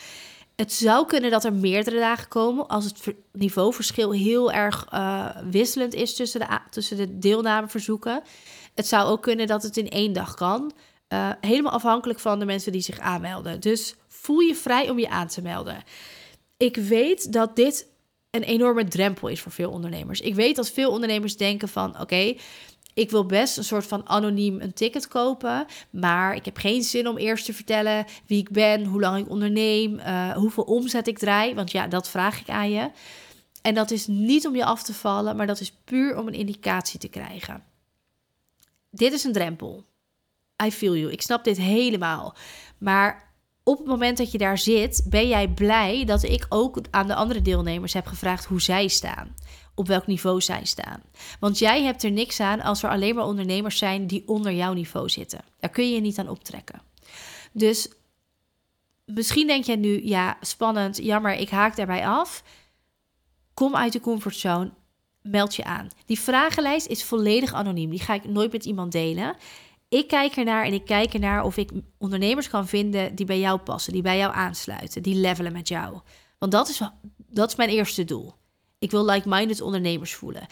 Het 0.64 0.74
zou 0.74 1.06
kunnen 1.06 1.32
dat 1.32 1.44
er 1.44 1.54
meerdere 1.54 2.00
dagen 2.00 2.28
komen 2.28 2.68
als 2.68 2.86
het 2.86 3.16
niveauverschil 3.32 4.12
heel 4.12 4.52
erg 4.52 4.88
uh, 4.94 5.30
wisselend 5.50 5.94
is 5.94 6.16
tussen 6.16 6.40
de, 6.40 6.60
tussen 6.70 6.98
de 6.98 7.20
deelnameverzoeken. 7.20 8.22
Het 8.74 8.88
zou 8.88 9.10
ook 9.10 9.22
kunnen 9.22 9.48
dat 9.48 9.64
het 9.64 9.78
in 9.78 9.90
één 9.90 10.14
dag 10.14 10.34
kan. 10.34 10.72
Uh, 11.10 11.30
helemaal 11.42 11.72
afhankelijk 11.72 12.20
van 12.20 12.40
de 12.40 12.46
mensen 12.46 12.72
die 12.72 12.82
zich 12.82 13.00
aanmelden. 13.00 13.60
Dus 13.60 13.96
voel 14.08 14.40
je 14.40 14.56
vrij 14.56 14.90
om 14.90 15.00
je 15.00 15.10
aan 15.10 15.28
te 15.28 15.42
melden. 15.42 15.84
Ik 16.58 16.76
weet 16.76 17.34
dat 17.34 17.56
dit 17.56 17.88
een 18.30 18.44
enorme 18.44 18.88
drempel 18.88 19.28
is 19.28 19.42
voor 19.42 19.52
veel 19.52 19.72
ondernemers. 19.72 20.22
Ik 20.22 20.36
weet 20.36 20.56
dat 20.56 20.70
veel 20.70 20.92
ondernemers 20.92 21.38
denken 21.38 21.68
van 21.70 22.00
oké, 22.00 22.36
ik 22.94 23.12
wil 23.12 23.26
best 23.26 23.58
een 23.58 23.64
soort 23.64 23.86
van 23.86 24.10
anoniem 24.10 24.62
een 24.62 24.74
ticket 24.74 25.08
kopen. 25.08 25.66
Maar 25.90 26.36
ik 26.36 26.46
heb 26.46 26.58
geen 26.58 26.84
zin 26.84 27.08
om 27.08 27.18
eerst 27.18 27.46
te 27.46 27.54
vertellen 27.54 28.06
wie 28.26 28.40
ik 28.40 28.50
ben, 28.50 28.86
hoe 28.86 29.02
lang 29.02 29.18
ik 29.26 29.30
onderneem, 29.30 30.00
uh, 30.00 30.32
hoeveel 30.32 30.64
omzet 30.64 31.08
ik 31.08 31.18
draai. 31.18 31.56
Want 31.56 31.72
ja, 31.72 31.88
dat 31.88 32.10
vraag 32.10 32.40
ik 32.40 32.50
aan 32.50 32.72
je. 32.72 32.92
En 33.62 33.74
dat 33.74 33.92
is 33.92 34.08
niet 34.08 34.48
om 34.48 34.56
je 34.56 34.66
af 34.66 34.84
te 34.84 34.94
vallen, 34.94 35.36
maar 35.36 35.48
dat 35.48 35.60
is 35.60 35.72
puur 35.84 36.18
om 36.18 36.28
een 36.28 36.34
indicatie 36.34 37.00
te 37.00 37.08
krijgen. 37.08 37.64
Dit 38.90 39.14
is 39.14 39.24
een 39.24 39.34
drempel. 39.34 39.84
I 40.66 40.72
feel 40.72 40.96
you. 40.96 41.12
Ik 41.12 41.22
snap 41.22 41.44
dit 41.44 41.58
helemaal. 41.58 42.36
Maar 42.78 43.33
op 43.64 43.78
het 43.78 43.88
moment 43.88 44.18
dat 44.18 44.32
je 44.32 44.38
daar 44.38 44.58
zit, 44.58 45.06
ben 45.10 45.28
jij 45.28 45.48
blij 45.48 46.06
dat 46.06 46.24
ik 46.24 46.46
ook 46.50 46.80
aan 46.92 47.08
de 47.08 47.16
andere 47.16 47.42
deelnemers 47.42 47.94
heb 47.94 48.06
gevraagd 48.06 48.46
hoe 48.46 48.62
zij 48.62 48.88
staan. 48.88 49.36
Op 49.76 49.88
welk 49.88 50.08
niveau 50.08 50.42
zij 50.42 50.66
staan. 50.66 51.02
Want 51.40 51.60
jij 51.60 51.84
hebt 51.84 52.04
er 52.04 52.12
niks 52.12 52.40
aan 52.40 52.62
als 52.62 52.84
er 52.84 52.90
alleen 52.90 53.16
maar 53.16 53.26
ondernemers 53.26 53.78
zijn 53.78 54.08
die 54.08 54.24
onder 54.28 54.52
jouw 54.52 54.74
niveau 54.74 55.10
zitten. 55.10 55.40
Daar 55.60 55.70
kun 55.70 55.88
je 55.88 55.94
je 55.94 56.02
niet 56.02 56.20
aan 56.20 56.30
optrekken. 56.30 56.82
Dus 57.52 57.90
misschien 59.06 59.48
denk 59.48 59.64
jij 59.64 59.76
nu, 59.76 60.06
ja, 60.06 60.38
spannend, 60.42 60.98
jammer, 60.98 61.34
ik 61.34 61.50
haak 61.50 61.76
daarbij 61.76 62.08
af. 62.08 62.44
Kom 63.54 63.76
uit 63.76 63.94
de 63.94 64.00
comfortzone, 64.00 64.72
meld 65.22 65.56
je 65.56 65.64
aan. 65.64 65.88
Die 66.06 66.20
vragenlijst 66.20 66.88
is 66.88 67.04
volledig 67.04 67.54
anoniem. 67.54 67.90
Die 67.90 68.02
ga 68.02 68.14
ik 68.14 68.26
nooit 68.26 68.52
met 68.52 68.66
iemand 68.66 68.92
delen. 68.92 69.36
Ik 69.94 70.08
kijk 70.08 70.36
ernaar 70.36 70.66
en 70.66 70.74
ik 70.74 70.86
kijk 70.86 71.14
ernaar 71.14 71.44
of 71.44 71.58
ik 71.58 71.72
ondernemers 71.98 72.50
kan 72.50 72.68
vinden 72.68 73.16
die 73.16 73.26
bij 73.26 73.40
jou 73.40 73.60
passen, 73.60 73.94
die 73.94 74.02
bij 74.02 74.18
jou 74.18 74.34
aansluiten, 74.34 75.02
die 75.02 75.16
levelen 75.16 75.52
met 75.52 75.68
jou. 75.68 76.00
Want 76.38 76.52
dat 76.52 76.70
is, 76.70 76.82
dat 77.18 77.50
is 77.50 77.56
mijn 77.56 77.70
eerste 77.70 78.04
doel. 78.04 78.34
Ik 78.80 78.92
wil 78.92 79.06
like-minded 79.06 79.62
ondernemers 79.62 80.14
voelen, 80.14 80.48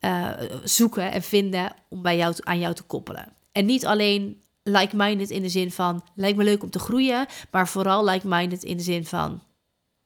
uh, 0.00 0.30
zoeken 0.64 1.12
en 1.12 1.22
vinden 1.22 1.74
om 1.88 2.02
bij 2.02 2.16
jou 2.16 2.34
aan 2.38 2.58
jou 2.58 2.74
te 2.74 2.82
koppelen. 2.82 3.32
En 3.52 3.66
niet 3.66 3.86
alleen 3.86 4.42
like-minded 4.62 5.30
in 5.30 5.42
de 5.42 5.48
zin 5.48 5.70
van 5.70 6.04
lijkt 6.14 6.36
me 6.36 6.44
leuk 6.44 6.62
om 6.62 6.70
te 6.70 6.78
groeien, 6.78 7.26
maar 7.50 7.68
vooral 7.68 8.04
like-minded 8.04 8.62
in 8.62 8.76
de 8.76 8.82
zin 8.82 9.04
van 9.06 9.42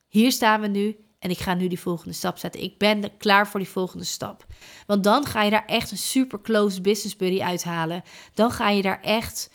hier 0.06 0.32
staan 0.32 0.60
we 0.60 0.66
nu 0.66 0.96
en 1.18 1.30
ik 1.30 1.38
ga 1.38 1.54
nu 1.54 1.68
die 1.68 1.80
volgende 1.80 2.14
stap 2.14 2.38
zetten. 2.38 2.62
Ik 2.62 2.78
ben 2.78 3.16
klaar 3.16 3.48
voor 3.48 3.60
die 3.60 3.68
volgende 3.68 4.04
stap. 4.04 4.46
Want 4.86 5.04
dan 5.04 5.24
ga 5.24 5.42
je 5.42 5.50
daar 5.50 5.64
echt 5.66 5.90
een 5.90 5.98
super 5.98 6.40
close 6.40 6.80
business 6.80 7.16
buddy 7.16 7.42
uithalen. 7.42 8.02
Dan 8.34 8.50
ga 8.50 8.70
je 8.70 8.82
daar 8.82 9.00
echt 9.00 9.50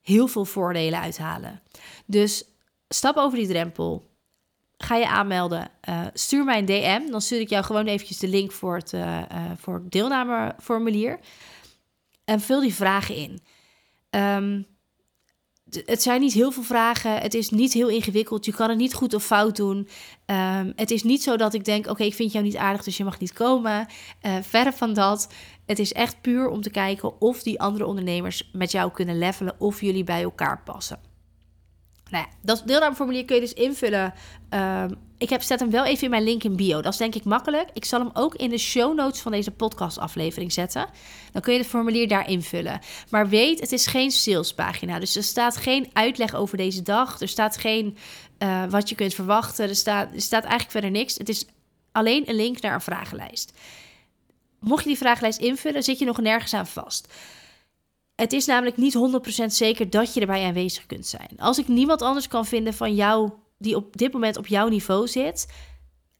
heel 0.00 0.26
veel 0.26 0.44
voordelen 0.44 1.00
uithalen. 1.00 1.62
Dus 2.06 2.44
stap 2.88 3.16
over 3.16 3.38
die 3.38 3.48
drempel. 3.48 4.06
Ga 4.76 4.96
je 4.96 5.08
aanmelden. 5.08 5.70
Uh, 5.88 6.06
stuur 6.12 6.44
mij 6.44 6.58
een 6.58 6.64
DM. 6.64 7.10
Dan 7.10 7.20
stuur 7.20 7.40
ik 7.40 7.48
jou 7.48 7.64
gewoon 7.64 7.86
eventjes 7.86 8.18
de 8.18 8.28
link 8.28 8.52
voor 8.52 8.76
het, 8.76 8.92
uh, 8.92 9.22
voor 9.56 9.74
het 9.74 9.90
deelnameformulier. 9.90 11.18
En 12.24 12.40
vul 12.40 12.60
die 12.60 12.74
vragen 12.74 13.14
in. 13.14 13.40
Um, 14.10 14.66
het 15.70 16.02
zijn 16.02 16.20
niet 16.20 16.32
heel 16.32 16.52
veel 16.52 16.62
vragen. 16.62 17.20
Het 17.20 17.34
is 17.34 17.50
niet 17.50 17.72
heel 17.72 17.88
ingewikkeld. 17.88 18.44
Je 18.44 18.52
kan 18.54 18.68
het 18.68 18.78
niet 18.78 18.94
goed 18.94 19.14
of 19.14 19.24
fout 19.24 19.56
doen. 19.56 19.88
Um, 20.26 20.72
het 20.76 20.90
is 20.90 21.02
niet 21.02 21.22
zo 21.22 21.36
dat 21.36 21.54
ik 21.54 21.64
denk: 21.64 21.86
oké, 21.86 22.04
ik 22.04 22.14
vind 22.14 22.32
jou 22.32 22.44
niet 22.44 22.56
aardig, 22.56 22.84
dus 22.84 22.96
je 22.96 23.04
mag 23.04 23.18
niet 23.18 23.32
komen. 23.32 23.86
Uh, 24.22 24.36
verre 24.42 24.72
van 24.72 24.94
dat. 24.94 25.32
Het 25.66 25.78
is 25.78 25.92
echt 25.92 26.20
puur 26.20 26.48
om 26.48 26.60
te 26.60 26.70
kijken 26.70 27.20
of 27.20 27.42
die 27.42 27.60
andere 27.60 27.86
ondernemers 27.86 28.50
met 28.52 28.72
jou 28.72 28.90
kunnen 28.90 29.18
levelen 29.18 29.54
of 29.58 29.80
jullie 29.80 30.04
bij 30.04 30.22
elkaar 30.22 30.62
passen. 30.64 31.07
Nou 32.10 32.26
dat 32.42 32.62
deelnameformulier 32.66 33.24
kun 33.24 33.34
je 33.34 33.40
dus 33.40 33.52
invullen. 33.52 34.14
Um, 34.50 34.98
ik 35.18 35.30
heb, 35.30 35.42
zet 35.42 35.60
hem 35.60 35.70
wel 35.70 35.84
even 35.84 36.04
in 36.04 36.10
mijn 36.10 36.24
link 36.24 36.44
in 36.44 36.56
bio. 36.56 36.80
Dat 36.80 36.92
is 36.92 36.98
denk 36.98 37.14
ik 37.14 37.24
makkelijk. 37.24 37.68
Ik 37.72 37.84
zal 37.84 38.00
hem 38.00 38.10
ook 38.12 38.34
in 38.34 38.50
de 38.50 38.58
show 38.58 38.96
notes 38.96 39.20
van 39.20 39.32
deze 39.32 39.50
podcastaflevering 39.50 40.52
zetten. 40.52 40.86
Dan 41.32 41.42
kun 41.42 41.52
je 41.52 41.58
het 41.58 41.68
formulier 41.68 42.08
daar 42.08 42.28
invullen. 42.28 42.80
Maar 43.10 43.28
weet, 43.28 43.60
het 43.60 43.72
is 43.72 43.86
geen 43.86 44.10
salespagina. 44.10 44.98
Dus 44.98 45.16
er 45.16 45.22
staat 45.22 45.56
geen 45.56 45.90
uitleg 45.92 46.34
over 46.34 46.56
deze 46.56 46.82
dag. 46.82 47.20
Er 47.20 47.28
staat 47.28 47.56
geen 47.56 47.96
uh, 48.38 48.64
wat 48.68 48.88
je 48.88 48.94
kunt 48.94 49.14
verwachten. 49.14 49.68
Er 49.68 49.76
staat, 49.76 50.14
er 50.14 50.20
staat 50.20 50.42
eigenlijk 50.42 50.70
verder 50.70 50.90
niks. 50.90 51.18
Het 51.18 51.28
is 51.28 51.46
alleen 51.92 52.28
een 52.28 52.36
link 52.36 52.60
naar 52.60 52.74
een 52.74 52.80
vragenlijst. 52.80 53.52
Mocht 54.60 54.82
je 54.82 54.88
die 54.88 54.98
vragenlijst 54.98 55.38
invullen, 55.38 55.82
zit 55.82 55.98
je 55.98 56.04
nog 56.04 56.20
nergens 56.20 56.54
aan 56.54 56.66
vast. 56.66 57.14
Het 58.20 58.32
is 58.32 58.46
namelijk 58.46 58.76
niet 58.76 58.94
100% 59.42 59.44
zeker 59.46 59.90
dat 59.90 60.14
je 60.14 60.20
erbij 60.20 60.44
aanwezig 60.44 60.86
kunt 60.86 61.06
zijn. 61.06 61.30
Als 61.36 61.58
ik 61.58 61.68
niemand 61.68 62.02
anders 62.02 62.28
kan 62.28 62.46
vinden 62.46 62.74
van 62.74 62.94
jou 62.94 63.30
die 63.58 63.76
op 63.76 63.96
dit 63.96 64.12
moment 64.12 64.36
op 64.36 64.46
jouw 64.46 64.68
niveau 64.68 65.08
zit, 65.08 65.46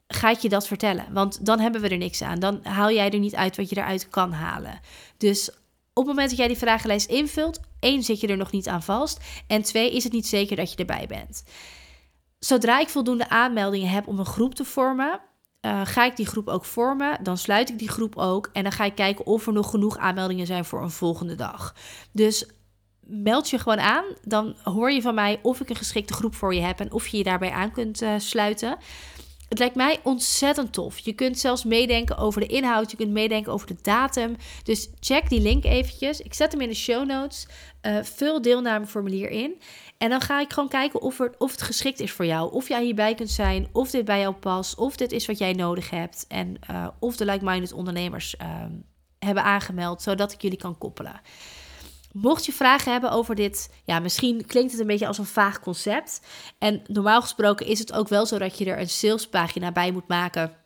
ga 0.07 0.31
ik 0.31 0.38
je 0.38 0.49
dat 0.49 0.67
vertellen. 0.67 1.12
Want 1.12 1.47
dan 1.47 1.61
hebben 1.61 1.81
we 1.81 1.88
er 1.88 1.97
niks 1.97 2.23
aan. 2.23 2.38
Dan 2.38 2.61
haal 2.62 2.90
jij 2.90 3.11
er 3.11 3.19
niet 3.19 3.35
uit 3.35 3.57
wat 3.57 3.69
je 3.69 3.76
eruit 3.76 4.09
kan 4.09 4.33
halen. 4.33 4.81
Dus 5.17 5.50
op 5.50 5.57
het 5.95 6.07
moment 6.07 6.28
dat 6.28 6.38
jij 6.38 6.49
die 6.49 6.56
vragenlijst 6.56 7.11
invult, 7.11 7.61
één, 7.80 8.02
zit 8.02 8.21
je 8.21 8.26
er 8.26 8.37
nog 8.37 8.52
niet 8.52 8.69
aan 8.69 8.82
vast. 8.82 9.21
En 9.47 9.63
twee, 9.63 9.93
is 9.93 10.04
het 10.04 10.13
niet 10.13 10.26
zeker 10.26 10.56
dat 10.56 10.71
je 10.71 10.76
erbij 10.76 11.06
bent. 11.06 11.45
Zodra 12.39 12.78
ik 12.80 12.89
voldoende 12.89 13.28
aanmeldingen 13.28 13.91
heb 13.91 14.06
om 14.06 14.19
een 14.19 14.26
groep 14.26 14.54
te 14.54 14.65
vormen, 14.65 15.21
uh, 15.69 15.81
ga 15.85 16.04
ik 16.04 16.17
die 16.17 16.26
groep 16.26 16.49
ook 16.49 16.65
vormen. 16.65 17.19
Dan 17.23 17.39
sluit 17.39 17.69
ik 17.69 17.78
die 17.78 17.89
groep 17.89 18.17
ook. 18.17 18.50
En 18.52 18.63
dan 18.63 18.73
ga 18.73 18.85
ik 18.85 18.95
kijken 18.95 19.26
of 19.26 19.47
er 19.47 19.52
nog 19.52 19.71
genoeg 19.71 19.99
aanmeldingen 19.99 20.47
zijn 20.47 20.65
voor 20.65 20.83
een 20.83 20.91
volgende 20.91 21.35
dag. 21.35 21.75
Dus 22.13 22.47
meld 23.00 23.50
je 23.50 23.59
gewoon 23.59 23.81
aan. 23.81 24.04
Dan 24.23 24.57
hoor 24.63 24.91
je 24.91 25.02
van 25.02 25.15
mij 25.15 25.39
of 25.43 25.61
ik 25.61 25.69
een 25.69 25.76
geschikte 25.76 26.13
groep 26.13 26.35
voor 26.35 26.54
je 26.54 26.61
heb 26.61 26.81
en 26.81 26.93
of 26.93 27.07
je 27.07 27.17
je 27.17 27.23
daarbij 27.23 27.50
aan 27.50 27.73
kunt 27.73 28.02
uh, 28.02 28.15
sluiten. 28.19 28.76
Het 29.49 29.59
lijkt 29.59 29.75
mij 29.75 30.00
ontzettend 30.02 30.73
tof. 30.73 30.99
Je 30.99 31.13
kunt 31.13 31.39
zelfs 31.39 31.65
meedenken 31.65 32.17
over 32.17 32.41
de 32.41 32.47
inhoud. 32.47 32.91
Je 32.91 32.97
kunt 32.97 33.11
meedenken 33.11 33.52
over 33.52 33.67
de 33.67 33.76
datum. 33.83 34.37
Dus 34.63 34.89
check 35.00 35.28
die 35.28 35.41
link 35.41 35.65
eventjes. 35.65 36.21
Ik 36.21 36.35
zet 36.35 36.52
hem 36.52 36.61
in 36.61 36.69
de 36.69 36.75
show 36.75 37.07
notes. 37.07 37.47
Uh, 37.83 37.99
vul 38.02 38.43
deelnameformulier 38.43 39.31
in. 39.31 39.61
En 39.99 40.11
dan 40.11 40.21
ga 40.21 40.41
ik 40.41 40.52
gewoon 40.52 40.69
kijken 40.69 41.00
of, 41.00 41.21
of 41.39 41.50
het 41.50 41.63
geschikt 41.63 42.00
is 42.00 42.13
voor 42.13 42.26
jou. 42.26 42.52
Of 42.52 42.69
jij 42.69 42.84
hierbij 42.84 43.15
kunt 43.15 43.30
zijn. 43.30 43.69
Of 43.73 43.91
dit 43.91 44.04
bij 44.04 44.21
jou 44.21 44.34
past. 44.34 44.75
Of 44.76 44.97
dit 44.97 45.13
is 45.13 45.26
wat 45.26 45.39
jij 45.39 45.52
nodig 45.52 45.91
hebt. 45.91 46.25
En 46.28 46.56
uh, 46.71 46.89
of 46.99 47.17
de 47.17 47.25
like-minded 47.25 47.73
ondernemers 47.73 48.34
uh, 48.43 48.65
hebben 49.19 49.43
aangemeld. 49.43 50.02
Zodat 50.02 50.32
ik 50.32 50.43
jullie 50.43 50.58
kan 50.58 50.78
koppelen. 50.78 51.21
Mocht 52.13 52.47
je 52.47 52.52
vragen 52.52 52.93
hebben 52.93 53.11
over 53.11 53.34
dit, 53.34 53.71
ja, 53.84 53.99
misschien 53.99 54.47
klinkt 54.47 54.73
het 54.73 54.80
een 54.80 54.87
beetje 54.87 55.06
als 55.06 55.19
een 55.19 55.25
vaag 55.25 55.61
concept. 55.61 56.21
En 56.58 56.82
normaal 56.87 57.21
gesproken 57.21 57.67
is 57.67 57.78
het 57.78 57.93
ook 57.93 58.08
wel 58.08 58.26
zo 58.26 58.39
dat 58.39 58.58
je 58.58 58.65
er 58.65 58.78
een 58.78 58.89
salespagina 58.89 59.73
bij 59.73 59.91
moet 59.91 60.08
maken 60.08 60.56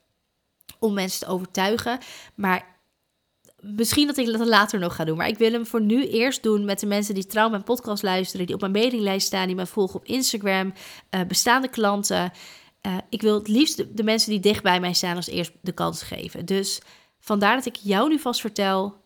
om 0.79 0.95
mensen 0.95 1.21
te 1.21 1.33
overtuigen. 1.33 1.99
Maar 2.35 2.72
misschien 3.63 4.07
dat 4.07 4.17
ik 4.17 4.27
dat 4.27 4.47
later 4.47 4.79
nog 4.79 4.95
ga 4.95 5.05
doen. 5.05 5.17
Maar 5.17 5.29
ik 5.29 5.39
wil 5.39 5.53
hem 5.53 5.67
voor 5.67 5.81
nu 5.81 6.07
eerst 6.07 6.43
doen 6.43 6.65
met 6.65 6.81
de 6.81 6.87
mensen 6.87 7.15
die 7.15 7.27
trouw 7.27 7.51
mijn 7.51 7.63
podcast 7.63 8.03
luisteren, 8.03 8.47
die 8.47 8.55
op 8.55 8.61
mijn 8.61 8.73
mailinglijst 8.73 9.27
staan, 9.27 9.47
die 9.47 9.57
mij 9.57 9.67
volgen 9.67 10.01
op 10.01 10.05
Instagram, 10.05 10.73
uh, 11.11 11.21
bestaande 11.29 11.69
klanten. 11.69 12.33
Uh, 12.87 12.97
ik 13.09 13.23
wil 13.23 13.35
het 13.35 13.49
liefst 13.49 13.97
de, 13.97 14.03
mensen 14.03 14.31
die 14.31 14.41
dicht 14.41 14.63
bij 14.63 14.81
mij 14.81 14.93
staan 14.93 15.17
als 15.17 15.29
eerst 15.29 15.53
de 15.61 15.73
kans 15.73 16.03
geven. 16.03 16.47
Dus 16.47 16.81
vandaar 17.19 17.57
dat 17.57 17.67
ik 17.67 17.77
jou 17.77 18.09
nu 18.09 18.19
vast 18.19 18.41
vertel 18.41 19.01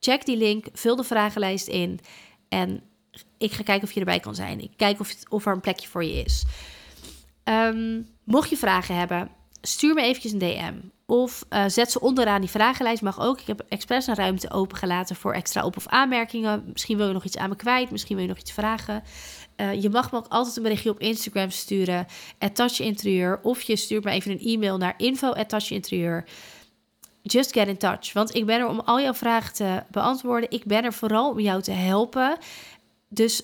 Check 0.00 0.24
die 0.24 0.36
link, 0.36 0.66
vul 0.72 0.96
de 0.96 1.04
vragenlijst 1.04 1.68
in 1.68 2.00
en 2.48 2.82
ik 3.38 3.52
ga 3.52 3.62
kijken 3.62 3.88
of 3.88 3.92
je 3.92 4.00
erbij 4.00 4.20
kan 4.20 4.34
zijn. 4.34 4.60
Ik 4.60 4.70
kijk 4.76 5.00
of, 5.00 5.14
of 5.28 5.46
er 5.46 5.52
een 5.52 5.60
plekje 5.60 5.88
voor 5.88 6.04
je 6.04 6.22
is. 6.24 6.44
Um, 7.44 8.08
mocht 8.24 8.50
je 8.50 8.56
vragen 8.56 8.96
hebben, 8.96 9.30
stuur 9.68 9.94
me 9.94 10.02
eventjes 10.02 10.32
een 10.32 10.38
DM. 10.38 10.74
Of 11.06 11.44
uh, 11.50 11.64
zet 11.66 11.90
ze 11.90 12.00
onderaan 12.00 12.40
die 12.40 12.50
vragenlijst. 12.50 13.02
Mag 13.02 13.20
ook. 13.20 13.40
Ik 13.40 13.46
heb 13.46 13.64
expres 13.68 14.06
een 14.06 14.14
ruimte 14.14 14.50
opengelaten 14.50 15.16
voor 15.16 15.32
extra 15.32 15.64
op- 15.64 15.76
of 15.76 15.86
aanmerkingen. 15.86 16.64
Misschien 16.72 16.96
wil 16.96 17.06
je 17.06 17.12
nog 17.12 17.24
iets 17.24 17.36
aan 17.36 17.48
me 17.48 17.56
kwijt. 17.56 17.90
Misschien 17.90 18.16
wil 18.16 18.24
je 18.24 18.30
nog 18.30 18.40
iets 18.40 18.52
vragen. 18.52 19.02
Uh, 19.56 19.82
je 19.82 19.90
mag 19.90 20.10
me 20.10 20.18
ook 20.18 20.28
altijd 20.28 20.56
een 20.56 20.62
berichtje 20.62 20.90
op 20.90 21.00
Instagram 21.00 21.50
sturen. 21.50 22.06
Touch 22.52 22.80
Interieur. 22.80 23.40
Of 23.42 23.62
je 23.62 23.76
stuurt 23.76 24.04
me 24.04 24.10
even 24.10 24.30
een 24.30 24.40
e-mail 24.40 24.76
naar 24.76 24.94
info 24.96 25.32
Interieur 25.68 26.24
just 27.22 27.52
get 27.52 27.68
in 27.68 27.76
touch. 27.76 28.12
Want 28.12 28.34
ik 28.34 28.46
ben 28.46 28.60
er 28.60 28.68
om 28.68 28.80
al 28.80 29.00
jouw 29.00 29.14
vragen 29.14 29.54
te 29.54 29.82
beantwoorden. 29.90 30.50
Ik 30.50 30.64
ben 30.64 30.84
er 30.84 30.92
vooral 30.92 31.30
om 31.30 31.40
jou 31.40 31.62
te 31.62 31.72
helpen. 31.72 32.38
Dus 33.08 33.42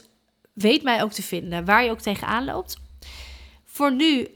weet 0.53 0.83
mij 0.83 1.03
ook 1.03 1.13
te 1.13 1.23
vinden, 1.23 1.65
waar 1.65 1.85
je 1.85 1.91
ook 1.91 2.01
tegenaan 2.01 2.45
loopt. 2.45 2.77
Voor 3.65 3.93
nu, 3.93 4.21
uh, 4.21 4.27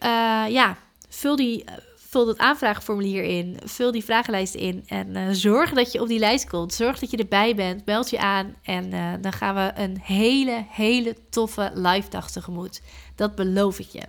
ja, 0.48 0.76
vul 1.18 1.36
die 1.36 1.64
vul 2.10 2.26
dat 2.26 2.38
aanvraagformulier 2.38 3.22
in, 3.22 3.58
vul 3.64 3.92
die 3.92 4.04
vragenlijst 4.04 4.54
in 4.54 4.84
en 4.86 5.16
uh, 5.16 5.28
zorg 5.30 5.72
dat 5.72 5.92
je 5.92 6.00
op 6.00 6.08
die 6.08 6.18
lijst 6.18 6.48
komt. 6.48 6.74
Zorg 6.74 6.98
dat 6.98 7.10
je 7.10 7.16
erbij 7.16 7.54
bent, 7.54 7.86
meld 7.86 8.10
je 8.10 8.18
aan 8.18 8.54
en 8.62 8.94
uh, 8.94 9.12
dan 9.20 9.32
gaan 9.32 9.54
we 9.54 9.72
een 9.74 9.98
hele, 10.02 10.64
hele 10.68 11.16
toffe 11.30 11.70
live 11.74 12.10
dag 12.10 12.30
tegemoet. 12.30 12.80
Dat 13.14 13.34
beloof 13.34 13.78
ik 13.78 13.86
je. 13.86 14.02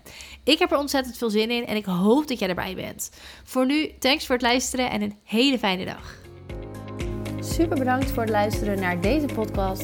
Ik 0.43 0.59
heb 0.59 0.71
er 0.71 0.77
ontzettend 0.77 1.17
veel 1.17 1.29
zin 1.29 1.51
in 1.51 1.65
en 1.65 1.75
ik 1.75 1.85
hoop 1.85 2.27
dat 2.27 2.39
jij 2.39 2.49
erbij 2.49 2.75
bent. 2.75 3.11
Voor 3.43 3.65
nu, 3.65 3.91
thanks 3.99 4.25
voor 4.25 4.35
het 4.35 4.43
luisteren 4.43 4.89
en 4.89 5.01
een 5.01 5.17
hele 5.23 5.59
fijne 5.59 5.85
dag. 5.85 6.17
Super 7.39 7.77
bedankt 7.77 8.11
voor 8.11 8.21
het 8.21 8.31
luisteren 8.31 8.79
naar 8.79 9.01
deze 9.01 9.25
podcast. 9.25 9.83